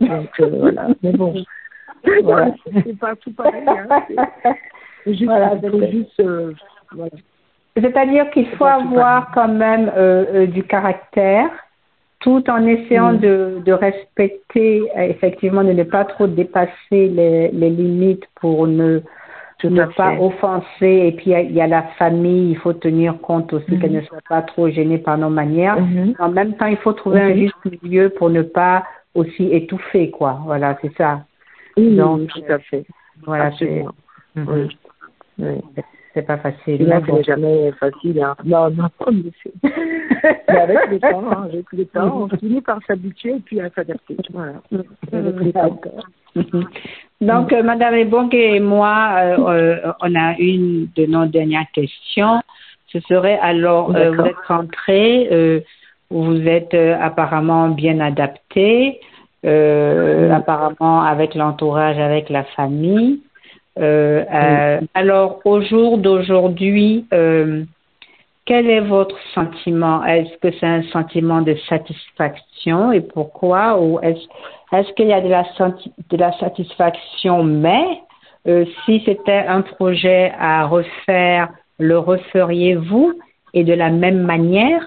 Donc 0.00 0.32
euh, 0.40 0.50
voilà, 0.64 0.88
mais 1.02 1.12
bon. 1.12 1.34
Voilà. 2.22 2.54
c'est 2.84 2.98
pas 2.98 3.14
tout 3.16 3.32
pareil. 3.32 3.64
Hein. 3.66 4.02
C'est 5.04 5.14
juste, 5.14 5.24
voilà, 5.24 5.58
juste 5.90 6.20
euh, 6.20 6.52
voilà. 6.92 7.16
C'est-à-dire 7.76 8.30
qu'il 8.30 8.48
faut 8.56 8.64
avoir 8.64 9.30
quand 9.32 9.48
même 9.48 9.90
euh, 9.96 10.24
euh, 10.34 10.46
du 10.46 10.62
caractère 10.64 11.50
tout 12.20 12.48
en 12.50 12.66
essayant 12.66 13.14
mm. 13.14 13.18
de, 13.18 13.62
de, 13.64 13.72
respecter, 13.72 14.82
effectivement, 14.96 15.64
de 15.64 15.72
ne 15.72 15.82
pas 15.82 16.04
trop 16.04 16.26
dépasser 16.26 16.70
les, 16.90 17.48
les 17.48 17.70
limites 17.70 18.24
pour 18.34 18.66
ne 18.66 19.00
ne 19.68 19.84
pas 19.84 20.14
offenser. 20.18 21.08
Et 21.08 21.12
puis, 21.12 21.32
il 21.32 21.52
y, 21.52 21.60
a 21.60 21.66
la 21.66 21.82
famille, 21.98 22.52
il 22.52 22.56
faut 22.56 22.72
tenir 22.72 23.20
compte 23.20 23.52
aussi 23.52 23.78
qu'elle 23.78 23.92
ne 23.92 24.00
mhm. 24.00 24.06
soit 24.06 24.22
pas 24.28 24.42
trop 24.42 24.70
gênée 24.70 24.98
par 24.98 25.18
nos 25.18 25.28
manières. 25.28 25.78
Mhm. 25.80 26.14
En 26.18 26.30
même 26.30 26.54
temps, 26.56 26.66
il 26.66 26.78
faut 26.78 26.92
trouver 26.92 27.20
un 27.20 27.34
juste 27.34 27.56
milieu 27.82 28.08
pour 28.10 28.30
ne 28.30 28.42
pas 28.42 28.84
aussi 29.14 29.52
étouffer, 29.52 30.10
quoi. 30.10 30.40
Voilà, 30.44 30.78
c'est 30.80 30.94
ça. 30.96 31.24
Donc, 31.76 32.28
tout 32.28 32.42
à 32.48 32.58
fait. 32.58 32.84
Voilà, 33.24 33.50
c'est. 33.58 33.84
Mhm. 34.34 34.68
Oui. 35.38 35.60
C'est 36.12 36.26
pas 36.26 36.38
facile. 36.38 36.86
Là, 36.86 37.00
c'est 37.06 37.22
jamais 37.22 37.70
facile. 37.78 38.20
Hein. 38.22 38.34
Non, 38.44 38.70
non, 38.70 38.88
mais, 39.12 39.70
mais 40.48 40.58
avec 40.58 40.90
le 40.90 40.98
temps, 40.98 41.30
hein, 41.30 41.44
avec 41.44 41.66
le 41.72 41.84
temps, 41.86 42.22
on 42.22 42.36
finit 42.38 42.60
par 42.60 42.80
s'habituer 42.86 43.36
et 43.36 43.40
puis 43.40 43.60
à 43.60 43.70
s'adapter. 43.70 44.16
Voilà. 44.32 44.54
Donc, 47.20 47.52
euh, 47.52 47.62
Madame 47.62 47.94
Ebongue 47.94 48.34
et 48.34 48.60
moi, 48.60 49.10
euh, 49.18 49.36
euh, 49.48 49.92
on 50.00 50.14
a 50.16 50.36
une 50.38 50.88
de 50.96 51.06
nos 51.06 51.26
dernières 51.26 51.70
questions. 51.72 52.42
Ce 52.88 52.98
serait 53.00 53.38
alors, 53.40 53.94
euh, 53.94 54.10
vous 54.10 54.24
êtes 54.24 54.36
rentré, 54.48 55.28
euh, 55.30 55.60
vous 56.10 56.40
êtes 56.48 56.74
apparemment 56.74 57.68
bien 57.68 58.00
adapté, 58.00 59.00
apparemment 59.44 61.02
avec 61.02 61.36
l'entourage, 61.36 61.98
avec 61.98 62.30
la 62.30 62.42
famille. 62.42 63.20
Alors, 63.80 65.40
au 65.44 65.60
jour 65.62 65.98
d'aujourd'hui, 65.98 67.06
quel 68.50 68.68
est 68.68 68.80
votre 68.80 69.16
sentiment? 69.32 70.04
Est-ce 70.04 70.36
que 70.38 70.52
c'est 70.58 70.66
un 70.66 70.82
sentiment 70.90 71.40
de 71.40 71.54
satisfaction 71.68 72.90
et 72.90 73.00
pourquoi? 73.00 73.80
Ou 73.80 74.00
est-ce 74.00 74.26
est 74.72 74.94
qu'il 74.94 75.06
y 75.06 75.12
a 75.12 75.20
de 75.20 75.28
la, 75.28 75.44
de 76.10 76.16
la 76.16 76.32
satisfaction 76.38 77.44
Mais 77.44 78.00
euh, 78.48 78.64
si 78.84 79.02
c'était 79.04 79.44
un 79.46 79.62
projet 79.62 80.32
à 80.36 80.66
refaire, 80.66 81.50
le 81.78 81.96
referiez-vous? 81.98 83.14
Et 83.54 83.62
de 83.62 83.72
la 83.72 83.90
même 83.90 84.22
manière 84.22 84.84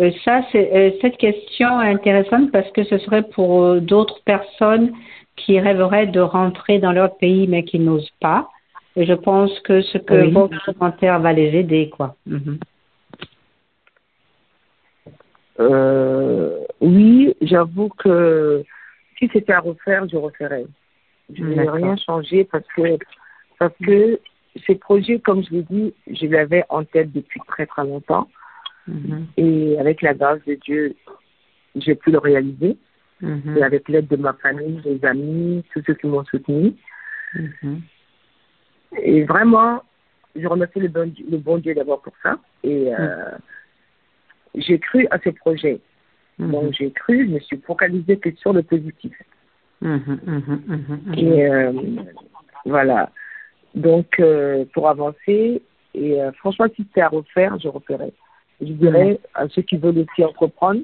euh, 0.00 0.10
ça, 0.24 0.42
c'est, 0.52 0.70
euh, 0.74 0.90
cette 1.00 1.16
question 1.16 1.80
est 1.80 1.90
intéressante 1.90 2.52
parce 2.52 2.70
que 2.72 2.84
ce 2.84 2.98
serait 2.98 3.22
pour 3.22 3.80
d'autres 3.80 4.20
personnes 4.26 4.92
qui 5.38 5.58
rêveraient 5.60 6.06
de 6.06 6.20
rentrer 6.20 6.78
dans 6.78 6.92
leur 6.92 7.16
pays 7.16 7.46
mais 7.46 7.64
qui 7.64 7.78
n'osent 7.78 8.12
pas. 8.20 8.48
Et 8.96 9.06
je 9.06 9.14
pense 9.14 9.58
que 9.60 9.80
ce 9.80 9.98
que 9.98 10.30
votre 10.32 10.72
commentaire 10.72 11.20
va 11.20 11.32
les 11.32 11.56
aider, 11.56 11.88
quoi. 11.88 12.16
Mhm. 12.26 12.58
Euh, 15.60 16.58
oui, 16.80 17.34
j'avoue 17.40 17.88
que 17.88 18.64
si 19.18 19.28
c'était 19.32 19.52
à 19.52 19.60
refaire, 19.60 20.08
je 20.08 20.16
referais. 20.16 20.66
Je 21.32 21.44
n'ai 21.44 21.68
rien 21.68 21.96
changé 21.96 22.44
parce 22.44 22.66
que, 22.74 22.98
parce 23.58 23.74
que 23.84 24.20
ces 24.66 24.76
projets, 24.76 25.18
comme 25.18 25.44
je 25.44 25.50
l'ai 25.50 25.62
dit, 25.62 25.94
je 26.08 26.26
l'avais 26.26 26.64
en 26.68 26.84
tête 26.84 27.12
depuis 27.12 27.40
très 27.46 27.66
très 27.66 27.84
longtemps. 27.84 28.28
Mm-hmm. 28.88 29.22
Et 29.36 29.78
avec 29.78 30.02
la 30.02 30.14
grâce 30.14 30.44
de 30.46 30.54
Dieu, 30.54 30.94
j'ai 31.76 31.94
pu 31.94 32.10
le 32.10 32.18
réaliser. 32.18 32.76
Mm-hmm. 33.22 33.56
Et 33.56 33.62
avec 33.62 33.88
l'aide 33.88 34.08
de 34.08 34.16
ma 34.16 34.32
famille, 34.34 34.80
des 34.82 35.04
amis, 35.04 35.64
tous 35.72 35.82
ceux 35.86 35.94
qui 35.94 36.06
m'ont 36.06 36.24
soutenu. 36.24 36.74
Mm-hmm. 37.34 37.80
Et 39.02 39.24
vraiment, 39.24 39.82
je 40.36 40.46
remercie 40.46 40.80
le 40.80 40.88
bon, 40.88 41.12
le 41.30 41.38
bon 41.38 41.58
Dieu 41.58 41.74
d'abord 41.74 42.00
pour 42.02 42.14
ça. 42.22 42.38
Et 42.62 42.94
euh, 42.94 43.30
j'ai 44.54 44.78
cru 44.78 45.06
à 45.10 45.18
ce 45.18 45.30
projet. 45.30 45.80
Donc 46.38 46.72
j'ai 46.72 46.90
cru, 46.92 47.26
je 47.26 47.34
me 47.34 47.40
suis 47.40 47.56
focalisée 47.58 48.16
que 48.16 48.34
sur 48.36 48.52
le 48.52 48.62
positif. 48.62 49.12
Et 49.82 51.46
euh, 51.46 51.72
voilà. 52.64 53.10
Donc 53.74 54.18
euh, 54.20 54.64
pour 54.72 54.88
avancer, 54.88 55.62
et 55.94 56.20
euh, 56.20 56.32
franchement, 56.32 56.66
si 56.74 56.84
c'était 56.84 57.00
à 57.00 57.08
refaire, 57.08 57.58
je 57.58 57.68
referais. 57.68 58.12
Je 58.60 58.72
dirais 58.72 59.20
à 59.34 59.48
ceux 59.48 59.62
qui 59.62 59.76
veulent 59.76 59.98
aussi 59.98 60.24
entreprendre, 60.24 60.80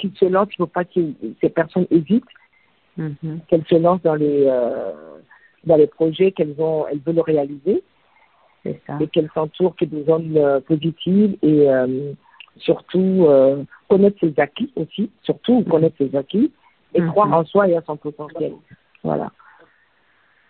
qu'ils 0.00 0.16
se 0.16 0.24
lancent, 0.24 0.48
il 0.58 0.62
ne 0.62 0.66
faut 0.66 0.72
pas 0.72 0.84
que 0.84 1.00
ces 1.40 1.48
personnes 1.48 1.86
hésitent, 1.90 2.24
qu'elles 3.48 3.64
se 3.66 3.76
lancent 3.76 4.02
dans 4.02 4.14
les, 4.14 4.46
dans 5.64 5.76
les 5.76 5.86
projets 5.86 6.32
qu'elles 6.32 6.54
ont, 6.58 6.86
elles 6.90 7.00
veulent 7.00 7.20
réaliser 7.20 7.82
et 8.64 9.06
qu'elle 9.12 9.30
s'entoure 9.34 9.74
que 9.76 9.84
des 9.84 10.08
hommes 10.08 10.36
euh, 10.36 10.60
positifs 10.60 11.36
et 11.42 11.70
euh, 11.70 12.12
surtout 12.56 13.24
euh, 13.26 13.64
connaître 13.88 14.18
ses 14.20 14.34
acquis 14.38 14.72
aussi, 14.76 15.10
surtout 15.22 15.64
connaître 15.64 15.96
ses 15.98 16.14
acquis 16.14 16.52
et 16.94 17.00
croire 17.06 17.32
en 17.32 17.44
soi 17.44 17.68
et 17.68 17.76
à 17.76 17.82
son 17.82 17.96
potentiel. 17.96 18.52
Voilà. 19.02 19.30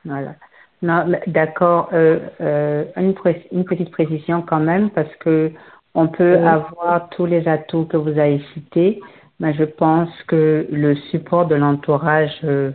Voilà. 0.04 0.34
Non, 0.82 1.04
d'accord. 1.26 1.90
Euh, 1.92 2.20
euh, 2.40 2.84
une, 2.96 3.14
une, 3.52 3.64
petite 3.64 3.90
précision 3.90 4.42
quand 4.42 4.60
même, 4.60 4.90
parce 4.90 5.14
que 5.16 5.52
on 5.94 6.08
peut 6.08 6.38
avoir 6.38 7.10
tous 7.10 7.26
les 7.26 7.46
atouts 7.46 7.84
que 7.84 7.96
vous 7.96 8.18
avez 8.18 8.40
cités, 8.54 9.00
mais 9.40 9.54
je 9.54 9.64
pense 9.64 10.10
que 10.28 10.66
le 10.70 10.94
support 11.10 11.46
de 11.46 11.56
l'entourage 11.56 12.38
euh, 12.44 12.70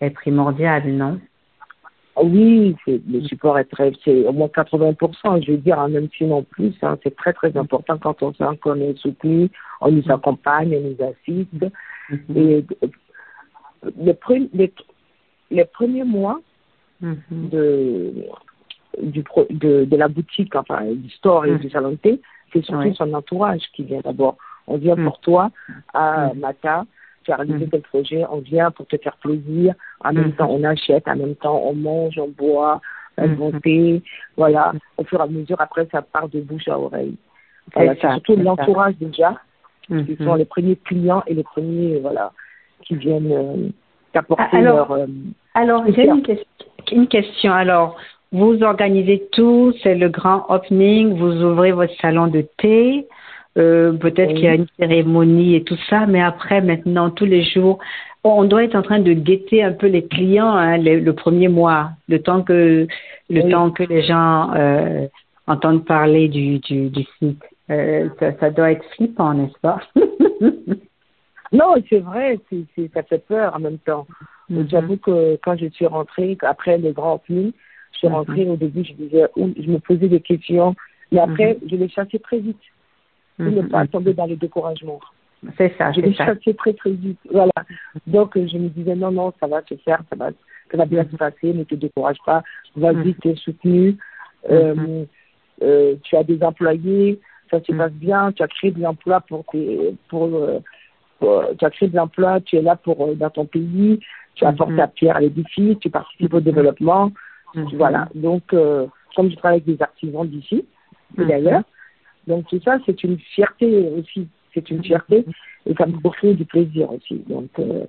est 0.00 0.10
primordial, 0.10 0.90
non? 0.92 1.20
Oui, 2.16 2.76
le 2.86 3.22
support 3.22 3.58
est 3.58 3.64
très, 3.64 3.92
c'est 4.04 4.26
au 4.26 4.32
moins 4.32 4.48
80%, 4.48 5.44
je 5.44 5.52
veux 5.52 5.58
dire, 5.58 5.86
même 5.88 6.08
sinon 6.18 6.42
plus, 6.42 6.74
hein, 6.82 6.98
c'est 7.02 7.14
très 7.14 7.32
très 7.32 7.56
important 7.56 7.96
quand 7.98 8.22
on 8.22 8.34
sent 8.34 8.58
qu'on 8.60 8.80
est 8.80 8.98
soutenu, 8.98 9.48
on 9.80 9.92
nous 9.92 10.10
accompagne, 10.10 10.76
on 10.76 10.90
nous 10.90 11.06
assiste. 11.06 11.72
Mm-hmm. 12.10 12.36
Et 12.36 12.66
les, 13.96 14.18
les, 14.52 14.72
les 15.50 15.64
premiers 15.64 16.04
mois, 16.04 16.40
Mm-hmm. 17.02 17.48
de, 17.48 18.12
du 19.00 19.24
de, 19.48 19.84
de, 19.86 19.96
la 19.96 20.08
boutique, 20.08 20.54
enfin 20.54 20.84
du 20.84 21.08
store 21.08 21.46
et 21.46 21.56
du 21.56 21.70
salon 21.70 21.92
de 21.92 21.96
thé, 21.96 22.20
c'est 22.52 22.62
surtout 22.62 22.94
son 22.94 23.14
entourage 23.14 23.62
qui 23.74 23.84
vient 23.84 24.00
d'abord. 24.04 24.36
On 24.70 24.78
vient 24.78 24.96
mm. 24.96 25.04
pour 25.04 25.20
toi 25.20 25.50
à 25.92 26.32
mm. 26.34 26.38
Mata, 26.38 26.84
tu 27.24 27.32
as 27.32 27.36
réalisé 27.36 27.68
tel 27.68 27.82
projet, 27.82 28.24
on 28.30 28.38
vient 28.38 28.70
pour 28.70 28.86
te 28.86 28.96
faire 28.96 29.16
plaisir, 29.18 29.74
en 30.02 30.12
même 30.12 30.32
temps 30.32 30.48
on 30.50 30.64
achète, 30.64 31.06
en 31.06 31.16
même 31.16 31.34
temps 31.34 31.60
on 31.64 31.74
mange, 31.74 32.18
on 32.18 32.28
boit, 32.28 32.80
on 33.18 33.52
thé, 33.60 34.02
voilà. 34.36 34.72
Au 34.96 35.04
fur 35.04 35.20
et 35.20 35.22
à 35.22 35.26
mesure, 35.26 35.60
après, 35.60 35.86
ça 35.92 36.02
part 36.02 36.28
de 36.28 36.40
bouche 36.40 36.68
à 36.68 36.78
oreille. 36.78 37.16
Voilà, 37.74 37.94
c'est 38.00 38.08
surtout 38.10 38.36
l'entourage 38.36 38.94
déjà, 39.00 39.36
qui 39.88 40.16
sont 40.16 40.34
les 40.34 40.44
premiers 40.44 40.76
clients 40.76 41.22
et 41.26 41.34
les 41.34 41.42
premiers, 41.42 41.98
voilà, 42.00 42.32
qui 42.82 42.96
viennent 42.96 43.32
euh, 43.32 43.68
t'apporter 44.12 44.60
leur... 44.60 44.90
Euh, 44.92 45.06
alors, 45.54 45.84
j'ai 45.94 46.06
une, 46.06 46.22
une, 46.92 47.08
question. 47.08 47.52
Alors, 47.52 47.96
vous 48.32 48.62
organisez 48.62 49.28
tout, 49.32 49.72
c'est 49.82 49.94
le 49.94 50.08
grand 50.08 50.46
opening, 50.48 51.16
vous 51.16 51.42
ouvrez 51.42 51.72
votre 51.72 51.94
salon 52.00 52.28
de 52.28 52.42
thé, 52.58 53.06
euh, 53.58 53.92
peut-être 53.92 54.34
qu'il 54.34 54.44
y 54.44 54.48
a 54.48 54.54
une 54.54 54.66
cérémonie 54.78 55.56
et 55.56 55.64
tout 55.64 55.78
ça, 55.88 56.06
mais 56.06 56.22
après, 56.22 56.60
maintenant, 56.60 57.10
tous 57.10 57.24
les 57.24 57.42
jours, 57.42 57.78
on 58.22 58.44
doit 58.44 58.64
être 58.64 58.76
en 58.76 58.82
train 58.82 59.00
de 59.00 59.12
guetter 59.12 59.62
un 59.62 59.72
peu 59.72 59.86
les 59.86 60.06
clients 60.06 60.54
hein, 60.54 60.78
le, 60.78 61.10
premier 61.12 61.48
mois, 61.48 61.90
le 62.08 62.20
temps 62.22 62.42
que 62.42 62.86
le 63.28 63.50
temps 63.50 63.70
que 63.70 63.82
les 63.82 64.02
gens 64.02 64.52
euh, 64.54 65.06
entendent 65.46 65.84
parler 65.84 66.28
du, 66.28 66.58
du, 66.58 66.90
du 66.90 67.04
site. 67.18 67.42
Euh, 67.70 68.08
ça, 68.18 68.32
ça, 68.38 68.50
doit 68.50 68.72
être 68.72 68.84
flippant, 68.96 69.32
n'est-ce 69.34 69.58
pas? 69.60 69.80
Non, 71.52 71.74
c'est 71.88 71.98
vrai, 71.98 72.38
ça 72.94 73.02
fait 73.02 73.26
peur 73.26 73.56
en 73.56 73.58
même 73.58 73.78
temps. 73.78 74.06
Mm-hmm. 74.50 74.70
J'avoue 74.70 74.96
que 74.98 75.36
quand 75.42 75.56
je 75.56 75.66
suis 75.66 75.86
rentrée, 75.86 76.38
après 76.42 76.78
les 76.78 76.92
grands 76.92 77.20
films, 77.26 77.52
je 77.92 77.98
suis 77.98 78.08
mm-hmm. 78.08 78.12
rentrée 78.12 78.48
au 78.48 78.56
début, 78.56 78.84
je 78.84 78.92
disais, 78.92 79.26
je 79.36 79.68
me 79.68 79.78
posais 79.78 80.08
des 80.08 80.20
questions, 80.20 80.76
mais 81.10 81.18
après, 81.18 81.54
mm-hmm. 81.54 81.70
je 81.70 81.76
les 81.76 81.88
chassais 81.88 82.18
très 82.20 82.38
vite 82.38 82.56
pour 83.44 83.62
ne 83.62 83.68
pas 83.68 83.86
tomber 83.86 84.14
dans 84.14 84.26
le 84.26 84.36
découragement. 84.36 85.00
C'est 85.56 85.74
ça, 85.78 85.90
Je 85.92 86.00
les 86.02 86.12
chassais 86.12 86.54
très 86.54 86.74
très 86.74 86.90
vite, 86.90 87.18
voilà. 87.30 87.52
Donc 88.06 88.32
je 88.36 88.58
me 88.58 88.68
disais, 88.68 88.94
non, 88.94 89.10
non, 89.10 89.32
ça 89.40 89.46
va 89.46 89.62
se 89.66 89.74
faire, 89.76 90.02
ça 90.10 90.16
va, 90.16 90.30
ça 90.70 90.76
va 90.76 90.84
bien 90.84 91.04
se 91.10 91.16
passer, 91.16 91.54
ne 91.54 91.64
te 91.64 91.74
décourage 91.74 92.18
pas, 92.26 92.42
vas-y, 92.76 93.14
tu 93.14 93.30
es 93.30 93.36
soutenu, 93.36 93.96
euh, 94.50 95.04
euh, 95.62 95.94
tu 96.02 96.16
as 96.16 96.24
des 96.24 96.42
employés, 96.42 97.20
ça 97.50 97.58
se 97.62 97.72
passe 97.72 97.92
bien, 97.92 98.32
tu 98.32 98.42
as 98.42 98.48
créé 98.48 98.70
des 98.70 98.84
emplois 98.84 99.20
pour 99.22 99.44
tes, 99.50 99.94
pour, 100.08 100.28
euh, 100.34 100.60
tu 101.58 101.64
as 101.64 101.70
créé 101.70 101.88
de 101.88 101.96
l'emploi, 101.96 102.40
tu 102.40 102.56
es 102.56 102.62
là 102.62 102.76
pour 102.76 103.14
dans 103.16 103.30
ton 103.30 103.46
pays, 103.46 103.98
tu 104.34 104.44
apportes 104.44 104.76
ta 104.76 104.88
pierre 104.88 105.16
à 105.16 105.20
l'édifice, 105.20 105.78
tu 105.80 105.90
participes 105.90 106.34
au 106.34 106.40
développement. 106.40 107.12
Voilà. 107.74 108.08
Donc, 108.14 108.42
euh, 108.52 108.86
comme 109.16 109.30
je 109.30 109.36
travaille 109.36 109.60
avec 109.60 109.76
des 109.76 109.82
artisans 109.82 110.26
d'ici 110.26 110.64
d'ailleurs, 111.16 111.62
donc 112.30 112.46
tout 112.48 112.60
ça, 112.64 112.78
c'est 112.86 113.02
une 113.04 113.18
fierté 113.18 113.66
aussi. 113.98 114.28
C'est 114.54 114.70
une 114.70 114.82
fierté 114.82 115.24
et 115.66 115.74
ça 115.74 115.86
me 115.86 115.98
procure 116.00 116.34
du 116.34 116.44
plaisir 116.44 116.90
aussi. 116.92 117.22
Donc, 117.28 117.50
euh, 117.58 117.84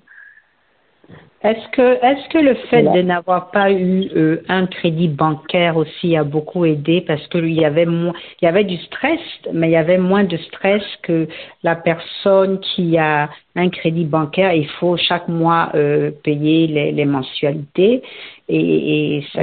est-ce 1.44 1.68
que, 1.70 2.06
est-ce 2.06 2.30
que 2.30 2.38
le 2.38 2.54
fait 2.70 2.84
de 2.84 3.02
n'avoir 3.02 3.50
pas 3.50 3.72
eu 3.72 4.10
euh, 4.16 4.44
un 4.48 4.68
crédit 4.68 5.08
bancaire 5.08 5.76
aussi 5.76 6.16
a 6.16 6.24
beaucoup 6.24 6.66
aidé? 6.66 7.02
Parce 7.02 7.26
qu'il 7.28 7.54
y 7.54 7.66
avait 7.66 7.88
moins, 7.88 8.14
il 8.42 8.46
y 8.46 8.48
avait 8.48 8.64
du 8.64 8.78
stress, 8.78 9.20
mais 9.52 9.70
il 9.70 9.72
y 9.72 9.76
avait 9.76 9.98
moins 9.98 10.24
de 10.24 10.38
stress 10.38 10.84
que 11.02 11.28
la 11.64 11.76
personne 11.76 12.60
qui 12.60 12.98
a 12.98 13.30
un 13.56 13.70
crédit 13.70 14.06
bancaire. 14.06 14.54
Il 14.54 14.70
faut 14.80 14.98
chaque 14.98 15.28
mois 15.28 15.72
euh, 15.74 16.12
payer 16.24 16.68
les, 16.68 16.92
les, 16.92 17.06
mensualités 17.06 18.04
et, 18.48 19.18
et 19.18 19.26
ça, 19.34 19.42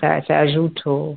ça, 0.00 0.22
ça, 0.26 0.38
ajoute 0.38 0.82
au. 0.86 1.16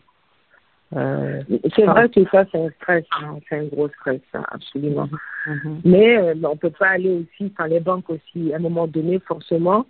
Euh, 0.95 1.41
c'est 1.75 1.85
vrai 1.85 2.09
que 2.09 2.23
ça, 2.31 2.45
c'est 2.51 2.59
un 2.59 2.69
stress, 2.81 3.05
hein, 3.21 3.37
c'est 3.49 3.57
un 3.57 3.65
gros 3.65 3.89
stress, 3.89 4.21
hein, 4.33 4.43
absolument. 4.51 5.07
Mm-hmm. 5.47 5.75
Mais 5.85 6.17
euh, 6.17 6.35
on 6.43 6.57
peut 6.57 6.69
pas 6.69 6.89
aller 6.89 7.09
aussi, 7.09 7.51
enfin 7.53 7.67
les 7.67 7.79
banques 7.79 8.09
aussi, 8.09 8.53
à 8.53 8.57
un 8.57 8.59
moment 8.59 8.87
donné, 8.87 9.19
forcément, 9.19 9.85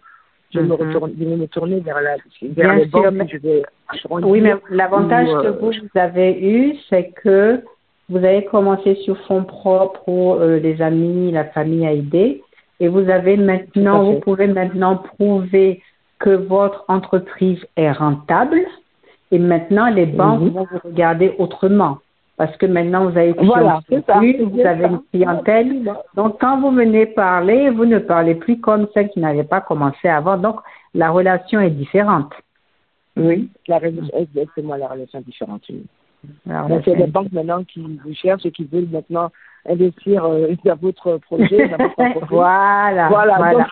je, 0.54 0.60
me, 0.60 0.68
mm-hmm. 0.68 0.88
retourne, 0.88 1.14
je 1.20 1.26
vais 1.26 1.36
me 1.36 1.48
tourner 1.48 1.80
vers, 1.82 2.02
la, 2.02 2.16
vers 2.42 2.76
les 2.76 2.86
banques. 2.86 3.12
Mais, 3.12 3.28
je 3.28 3.38
vais 3.38 3.64
oui, 4.10 4.42
mais 4.42 4.54
l'avantage 4.70 5.28
que 5.28 5.48
euh, 5.48 5.52
vous, 5.52 5.72
vous 5.72 6.00
avez 6.00 6.40
eu, 6.42 6.76
c'est 6.90 7.12
que 7.24 7.62
vous 8.10 8.18
avez 8.18 8.46
commencé 8.46 8.96
sur 8.96 9.18
fonds 9.26 9.44
propres 9.44 10.04
pour 10.04 10.36
euh, 10.36 10.60
les 10.60 10.82
amis, 10.82 11.32
la 11.32 11.46
famille 11.46 11.86
à 11.86 11.92
aider, 11.92 12.42
et 12.80 12.88
vous 12.88 13.10
avez 13.10 13.38
maintenant, 13.38 14.04
vous 14.04 14.20
pouvez 14.20 14.48
maintenant 14.48 14.98
prouver 14.98 15.82
que 16.20 16.30
votre 16.30 16.86
entreprise 16.88 17.60
est 17.76 17.92
rentable, 17.92 18.62
et 19.34 19.40
maintenant 19.40 19.90
les 19.90 20.06
banques 20.06 20.42
mm-hmm. 20.42 20.52
vont 20.52 20.68
vous 20.72 20.80
regarder 20.90 21.34
autrement 21.40 21.98
parce 22.38 22.56
que 22.58 22.68
maintenant 22.68 23.10
vous 23.10 23.18
avez 23.18 23.34
voilà, 23.34 23.82
ça, 23.90 24.20
vous 24.20 24.60
avez 24.60 24.86
une 24.86 25.02
clientèle. 25.12 25.92
Donc 26.16 26.40
quand 26.40 26.60
vous 26.62 26.72
venez 26.72 27.08
parler, 27.08 27.70
vous 27.72 27.86
ne 27.86 28.00
parlez 28.00 28.36
plus 28.36 28.60
comme 28.60 28.88
celle 28.94 29.10
qui 29.10 29.20
n'avait 29.20 29.44
pas 29.44 29.62
commencé 29.62 30.08
avant. 30.08 30.38
Donc 30.38 30.60
la 30.94 31.10
relation 31.10 31.60
est 31.60 31.72
différente. 31.72 32.32
Oui, 33.18 33.50
la 33.68 33.80
moi 34.64 34.78
la 34.78 34.88
relation 34.88 35.20
est 35.20 35.26
différente. 35.26 35.64
Donc 36.46 36.84
il 36.86 36.94
y 36.94 36.96
a 36.96 37.06
des 37.06 37.12
banques 37.12 37.32
maintenant 37.32 37.64
qui 37.64 38.00
vous 38.04 38.14
cherchent 38.14 38.46
et 38.46 38.52
qui 38.52 38.66
veulent 38.66 38.90
maintenant 38.92 39.30
investir 39.68 40.26
euh, 40.26 40.54
dans 40.66 40.76
votre 40.76 41.18
projet. 41.18 41.70
Dans 41.70 41.78
votre 41.78 42.26
voilà. 42.30 43.10
Voilà. 43.10 43.38
voilà. 43.38 43.68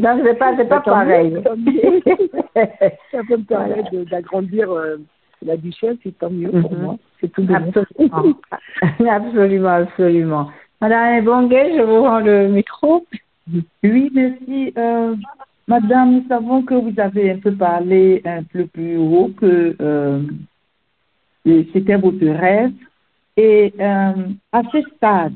Donc, 0.00 0.20
c'est 0.24 0.38
pas, 0.38 0.56
c'est 0.56 0.68
pas 0.68 0.80
pareil. 0.80 1.34
ça 1.42 3.20
peut 3.28 3.36
me 3.36 3.44
permettre 3.44 4.10
d'agrandir 4.10 4.70
euh, 4.72 4.96
la 5.44 5.56
duchesse, 5.56 5.96
c'est 6.02 6.18
tant 6.18 6.30
mieux 6.30 6.50
pour 6.50 6.72
mhm. 6.72 6.82
moi. 6.82 6.96
C'est 7.20 7.32
tout 7.32 7.42
de 7.42 7.54
Absolument. 7.54 8.34
absolument, 9.10 9.68
absolument. 9.68 10.50
Madame 10.80 11.24
Bonguet, 11.24 11.76
je 11.76 11.82
vous 11.82 12.02
rends 12.02 12.20
le 12.20 12.48
micro. 12.48 13.06
Oui, 13.82 14.10
merci. 14.14 14.72
Euh, 14.76 15.14
madame, 15.68 16.12
nous 16.12 16.24
savons 16.28 16.62
que 16.62 16.74
vous 16.74 16.98
avez 16.98 17.30
un 17.30 17.38
peu 17.38 17.52
parlé 17.52 18.22
un 18.24 18.42
peu 18.42 18.66
plus 18.66 18.96
haut 18.96 19.30
que 19.36 19.76
euh, 19.80 20.22
c'était 21.44 21.96
votre 21.96 22.24
rêve. 22.26 22.72
Et 23.36 23.74
euh, 23.80 24.28
à 24.52 24.62
ce 24.70 24.80
stade, 24.96 25.34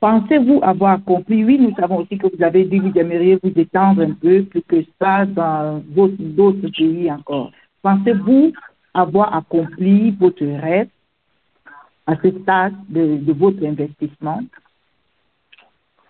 pensez-vous 0.00 0.60
avoir 0.62 1.02
compris? 1.02 1.44
Oui, 1.44 1.58
nous 1.58 1.74
savons 1.74 1.98
aussi 1.98 2.18
que 2.18 2.26
vous 2.26 2.42
avez 2.42 2.64
dit 2.64 2.78
que 2.78 2.84
vous 2.84 2.98
aimeriez 2.98 3.38
vous 3.42 3.52
étendre 3.56 4.02
un 4.02 4.12
peu 4.12 4.42
plus 4.44 4.62
que 4.62 4.82
ça 5.00 5.24
dans 5.24 5.82
d'autres 5.88 6.68
pays 6.76 7.10
encore. 7.10 7.52
Pensez-vous 7.82 8.52
avoir 8.92 9.34
accompli 9.34 10.10
votre 10.12 10.44
rêve 10.44 10.88
à 12.06 12.16
ce 12.22 12.30
stade 12.40 12.74
de, 12.88 13.32
votre 13.32 13.64
investissement? 13.64 14.42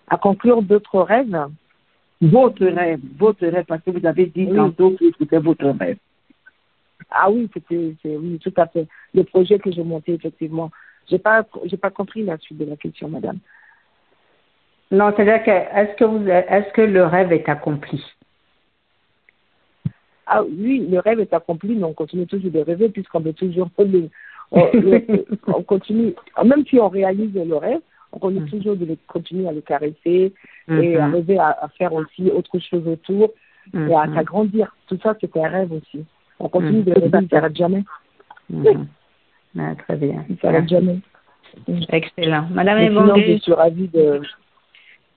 À 0.08 0.16
conclure 0.16 0.62
d'autres 0.62 1.00
rêves? 1.00 1.36
Votre 2.20 2.66
rêve, 2.66 3.00
votre 3.18 3.46
rêve, 3.46 3.64
parce 3.66 3.82
que 3.82 3.90
vous 3.90 4.06
avez 4.06 4.26
dit 4.26 4.48
tantôt 4.54 4.90
que 4.92 5.04
c'était 5.18 5.38
votre 5.38 5.66
rêve. 5.66 5.98
Ah 7.10 7.30
oui, 7.30 7.48
c'était, 7.52 7.94
oui, 8.04 8.38
tout 8.42 8.52
à 8.56 8.66
fait. 8.66 8.86
Le 9.16 9.24
projet 9.24 9.58
que 9.58 9.72
j'ai 9.72 9.82
monté, 9.82 10.12
effectivement. 10.12 10.70
J'ai 11.08 11.18
pas, 11.18 11.44
j'ai 11.64 11.76
pas 11.76 11.90
compris 11.90 12.22
la 12.22 12.36
suite 12.38 12.58
de 12.58 12.64
la 12.64 12.76
question, 12.76 13.08
madame. 13.08 13.38
Non, 14.90 15.12
c'est-à-dire 15.16 15.42
que, 15.42 15.50
est-ce 15.50 15.96
que 15.96 16.04
vous, 16.04 16.28
est-ce 16.28 16.72
que 16.72 16.82
le 16.82 17.04
rêve 17.04 17.32
est 17.32 17.48
accompli? 17.48 18.02
Ah 20.26 20.42
oui, 20.42 20.86
le 20.88 20.98
rêve 20.98 21.20
est 21.20 21.32
accompli, 21.32 21.74
mais 21.74 21.84
on 21.84 21.92
continue 21.92 22.26
toujours 22.26 22.50
de 22.50 22.60
rêver 22.60 22.88
puisqu'on 22.88 23.20
veut 23.20 23.32
toujours 23.32 23.68
on, 24.52 25.62
continue, 25.64 26.14
même 26.44 26.64
si 26.66 26.78
on 26.78 26.88
réalise 26.88 27.34
le 27.34 27.56
rêve, 27.56 27.80
on 28.12 28.18
continue 28.18 28.44
mm. 28.44 28.50
toujours 28.50 28.76
de 28.76 28.96
continuer 29.08 29.48
à 29.48 29.52
le 29.52 29.60
caresser 29.60 30.32
et 30.68 30.72
mm-hmm. 30.72 31.00
arriver 31.00 31.38
à, 31.38 31.56
à, 31.62 31.68
faire 31.68 31.92
aussi 31.92 32.30
autre 32.30 32.56
chose 32.60 32.86
autour 32.86 33.32
et 33.74 33.76
à 33.76 33.80
mm-hmm. 33.80 34.14
s'agrandir. 34.14 34.76
Tout 34.86 34.98
ça, 35.02 35.16
c'est 35.20 35.36
un 35.36 35.48
rêve 35.48 35.72
aussi. 35.72 36.04
On 36.38 36.48
continue 36.48 36.82
de 36.82 36.92
rêver, 36.92 37.10
ça 37.10 37.20
ne 37.20 37.28
s'arrête 37.28 37.56
jamais. 37.56 37.82
Ah, 39.58 39.74
très 39.76 39.96
bien. 39.96 40.24
Ça 40.42 40.66
jamais. 40.66 40.98
Excellent. 41.90 42.46
Madame 42.50 42.86
sinon, 42.86 43.14
je 43.16 43.38
suis 43.38 43.52
ravie 43.52 43.88
de. 43.88 44.20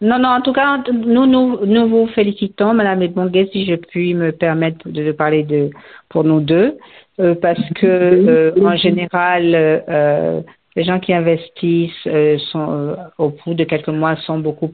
Non, 0.01 0.17
non, 0.17 0.29
en 0.29 0.41
tout 0.41 0.53
cas, 0.53 0.81
nous, 0.93 1.25
nous, 1.25 1.65
nous 1.65 1.87
vous 1.89 2.07
félicitons, 2.07 2.73
Madame 2.73 3.01
Ebongé, 3.01 3.49
si 3.51 3.65
je 3.65 3.75
puis 3.75 4.13
me 4.13 4.31
permettre 4.31 4.87
de 4.87 5.11
parler 5.11 5.43
de, 5.43 5.71
pour 6.07 6.23
nous 6.23 6.39
deux, 6.39 6.77
euh, 7.19 7.35
parce 7.35 7.59
que, 7.75 7.85
euh, 7.85 8.53
en 8.65 8.77
général, 8.77 9.51
euh, 9.53 10.39
les 10.75 10.83
gens 10.83 10.99
qui 10.99 11.13
investissent 11.13 12.07
euh, 12.07 12.37
sont, 12.51 12.71
euh, 12.71 12.95
au 13.17 13.29
bout 13.29 13.53
de 13.53 13.63
quelques 13.63 13.89
mois 13.89 14.15
sont 14.17 14.39
beaucoup, 14.39 14.71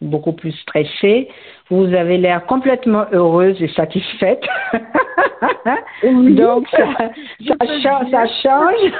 beaucoup 0.00 0.32
plus 0.32 0.52
stressés. 0.52 1.28
Vous 1.70 1.92
avez 1.94 2.18
l'air 2.18 2.44
complètement 2.46 3.06
heureuse 3.12 3.60
et 3.62 3.68
satisfaite. 3.68 4.42
Donc, 6.02 6.68
ça, 6.68 6.86
ça, 7.46 7.80
change, 7.82 8.10
ça 8.10 8.26
change. 8.42 8.92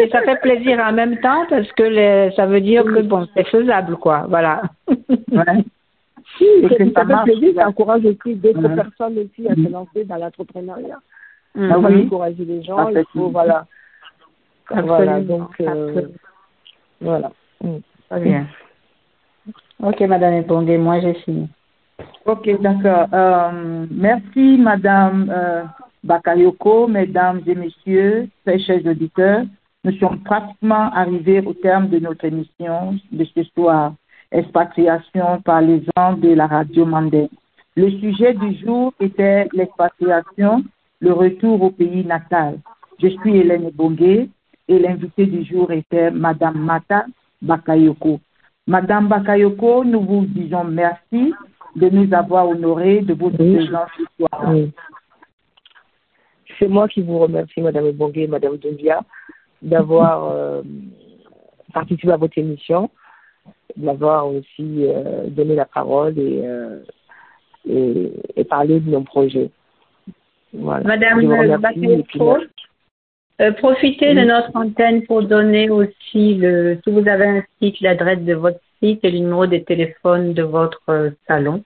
et 0.00 0.08
ça 0.10 0.22
fait 0.22 0.40
plaisir 0.40 0.78
en 0.80 0.92
même 0.92 1.18
temps 1.20 1.44
parce 1.50 1.70
que 1.72 2.30
ça 2.36 2.46
veut 2.46 2.60
dire 2.60 2.84
que, 2.84 3.02
bon, 3.02 3.26
c'est 3.36 3.46
faisable, 3.48 3.96
quoi. 3.96 4.26
Voilà. 4.28 4.62
Ouais. 4.88 5.44
Si, 6.36 6.44
Et 6.44 6.92
ça 6.92 7.06
fait 7.06 7.32
plaisir, 7.32 7.54
ça 7.56 7.68
encourage 7.68 8.04
aussi 8.04 8.34
d'autres 8.34 8.68
personnes 8.68 9.18
aussi 9.18 9.48
à 9.48 9.54
se 9.54 9.72
lancer 9.72 10.04
dans 10.04 10.16
l'entrepreneuriat. 10.16 10.98
Ah 11.56 11.60
Il 11.60 11.68
faut 11.68 11.86
encourager 11.86 12.44
les 12.44 12.62
gens, 12.62 12.90
il 12.90 13.02
faut, 13.12 13.30
plaisir. 13.30 13.64
Voilà. 14.70 15.20
Donc, 15.20 15.50
euh, 15.60 15.88
absolument. 15.88 16.14
voilà. 17.00 17.32
Mm. 17.62 17.78
Très 18.10 18.20
bien. 18.20 18.46
Ok, 19.82 20.00
Madame 20.00 20.34
Epongé, 20.34 20.78
moi 20.78 21.00
j'ai 21.00 21.14
fini. 21.14 21.48
Ok, 22.24 22.48
d'accord. 22.60 23.06
Euh, 23.12 23.86
merci, 23.90 24.58
Madame 24.58 25.30
euh, 25.30 25.64
Bakayoko, 26.04 26.86
Mesdames 26.86 27.42
et 27.46 27.54
Messieurs, 27.54 28.28
très 28.44 28.58
chers 28.58 28.84
auditeurs. 28.86 29.44
Nous 29.84 29.92
sommes 29.98 30.20
pratiquement 30.20 30.90
arrivés 30.92 31.40
au 31.40 31.54
terme 31.54 31.88
de 31.88 31.98
notre 31.98 32.24
émission 32.24 32.96
de 33.12 33.24
ce 33.24 33.42
soir, 33.54 33.94
expatriation 34.32 35.40
par 35.42 35.60
les 35.60 35.82
gens 35.96 36.14
de 36.14 36.34
la 36.34 36.46
radio 36.46 36.84
Mandé. 36.84 37.28
Le 37.76 37.90
sujet 37.90 38.34
du 38.34 38.58
jour 38.58 38.92
était 38.98 39.48
l'expatriation, 39.52 40.64
le 41.00 41.12
retour 41.12 41.62
au 41.62 41.70
pays 41.70 42.04
natal. 42.04 42.58
Je 43.00 43.08
suis 43.08 43.36
Hélène 43.36 43.70
Bongué 43.72 44.28
et 44.68 44.78
l'invité 44.78 45.26
du 45.26 45.44
jour 45.44 45.72
était 45.72 46.10
Madame 46.10 46.58
Mata 46.58 47.06
Bakayoko. 47.40 48.20
Madame 48.66 49.08
Bakayoko, 49.08 49.84
nous 49.84 50.02
vous 50.02 50.26
disons 50.26 50.64
merci 50.64 51.32
de 51.74 51.88
nous 51.88 52.12
avoir 52.12 52.48
honorés 52.48 53.00
de 53.00 53.14
votre 53.14 53.40
Oui. 53.40 53.56
présence 53.56 53.88
ce 53.96 54.04
soir. 54.16 54.44
Oui. 54.48 54.70
C'est 56.58 56.68
moi 56.68 56.88
qui 56.88 57.02
vous 57.02 57.18
remercie, 57.18 57.60
Madame 57.60 57.90
Bongué 57.92 58.22
et 58.22 58.26
Madame 58.26 58.56
Dumbia, 58.56 59.00
d'avoir 59.62 60.30
euh, 60.30 60.62
participé 61.72 62.10
à 62.10 62.16
votre 62.16 62.36
émission, 62.36 62.90
d'avoir 63.76 64.26
aussi 64.26 64.84
euh, 64.86 65.28
donné 65.28 65.54
la 65.54 65.66
parole 65.66 66.18
et, 66.18 66.42
euh, 66.44 66.80
et, 67.68 68.12
et 68.36 68.44
parlé 68.44 68.80
de 68.80 68.90
nos 68.90 69.02
projets. 69.02 69.50
Voilà. 70.52 70.84
Madame 70.84 71.60
Bakayoko, 71.60 72.38
euh, 73.40 73.52
profitez 73.52 74.14
de 74.14 74.20
notre 74.20 74.50
antenne 74.54 75.04
pour 75.06 75.22
donner 75.22 75.70
aussi, 75.70 76.34
le, 76.34 76.78
si 76.82 76.90
vous 76.90 77.06
avez 77.08 77.26
un 77.26 77.44
site, 77.60 77.80
l'adresse 77.80 78.20
de 78.20 78.34
votre 78.34 78.60
site 78.82 79.00
et 79.04 79.10
le 79.10 79.18
numéro 79.18 79.46
de 79.46 79.58
téléphone 79.58 80.34
de 80.34 80.42
votre 80.42 80.82
euh, 80.88 81.10
salon. 81.26 81.62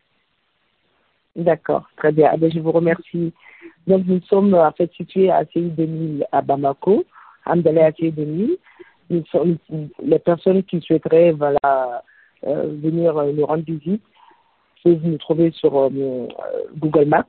D'accord, 1.34 1.88
très 1.96 2.12
bien. 2.12 2.28
Ah 2.30 2.36
ben, 2.36 2.50
je 2.52 2.60
vous 2.60 2.72
remercie. 2.72 3.32
Donc, 3.86 4.04
nous 4.06 4.20
sommes 4.28 4.54
en 4.54 4.72
fait 4.72 4.92
situés 4.92 5.30
à 5.30 5.36
ACI 5.38 5.62
2000 5.62 6.26
à 6.30 6.42
Bamako, 6.42 7.04
Amdalé 7.46 7.80
ACI 7.80 8.12
2000. 8.12 8.56
Nous 9.10 9.24
sommes, 9.26 9.56
les 10.02 10.18
personnes 10.18 10.62
qui 10.64 10.80
souhaiteraient 10.80 11.32
voilà, 11.32 12.02
euh, 12.46 12.76
venir 12.82 13.14
nous 13.14 13.46
rendre 13.46 13.64
visite 13.64 14.02
peuvent 14.84 15.00
nous 15.02 15.18
trouver 15.18 15.50
sur 15.52 15.76
euh, 15.78 15.88
Google 16.76 17.06
Maps. 17.06 17.26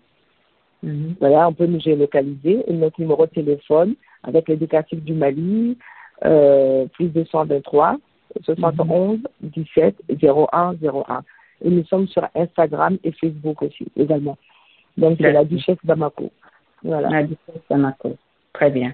Voilà, 1.19 1.47
on 1.47 1.53
peut 1.53 1.65
nous 1.65 1.79
géolocaliser. 1.79 2.63
Et 2.67 2.73
notre 2.73 2.99
numéro 2.99 3.25
de 3.25 3.31
téléphone 3.31 3.95
avec 4.23 4.49
l'éducatif 4.49 5.01
du 5.01 5.13
Mali, 5.13 5.77
euh, 6.25 6.85
plus 6.93 7.07
223 7.07 7.97
71 8.43 9.19
17 9.41 9.95
01 10.21 10.75
01. 10.81 11.23
Et 11.61 11.69
nous 11.69 11.85
sommes 11.85 12.07
sur 12.07 12.27
Instagram 12.35 12.97
et 13.03 13.11
Facebook 13.13 13.61
aussi 13.61 13.87
également. 13.95 14.37
Donc 14.97 15.17
c'est 15.19 15.31
la 15.31 15.45
duchesse 15.45 15.77
Bamako. 15.83 16.31
Voilà. 16.83 17.09
La 17.09 17.23
Duchesse 17.23 17.61
Bamako. 17.69 18.17
Très 18.53 18.69
bien. 18.69 18.91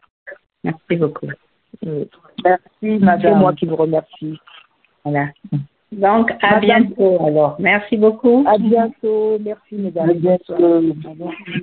Merci 0.64 0.96
beaucoup. 0.96 1.28
Merci, 1.84 2.10
C'est 2.82 3.00
Madame. 3.00 3.40
moi 3.40 3.54
qui 3.54 3.66
vous 3.66 3.76
remercie. 3.76 4.40
Voilà. 5.04 5.30
Donc, 5.92 6.32
à 6.42 6.60
Madame- 6.60 6.62
bientôt 6.62 7.26
alors. 7.26 7.56
Merci 7.60 7.98
beaucoup. 7.98 8.44
À 8.48 8.58
bientôt. 8.58 9.40
Merci 9.40 9.76
mesdames. 9.76 10.10
À 10.10 10.14
bientôt. 10.14 10.84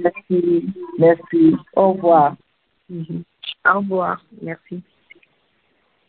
Merci. 0.02 0.66
Merci. 0.98 1.56
Au 1.74 1.92
revoir. 1.92 2.34
Au 2.90 3.78
revoir. 3.78 4.20
Merci. 4.42 4.82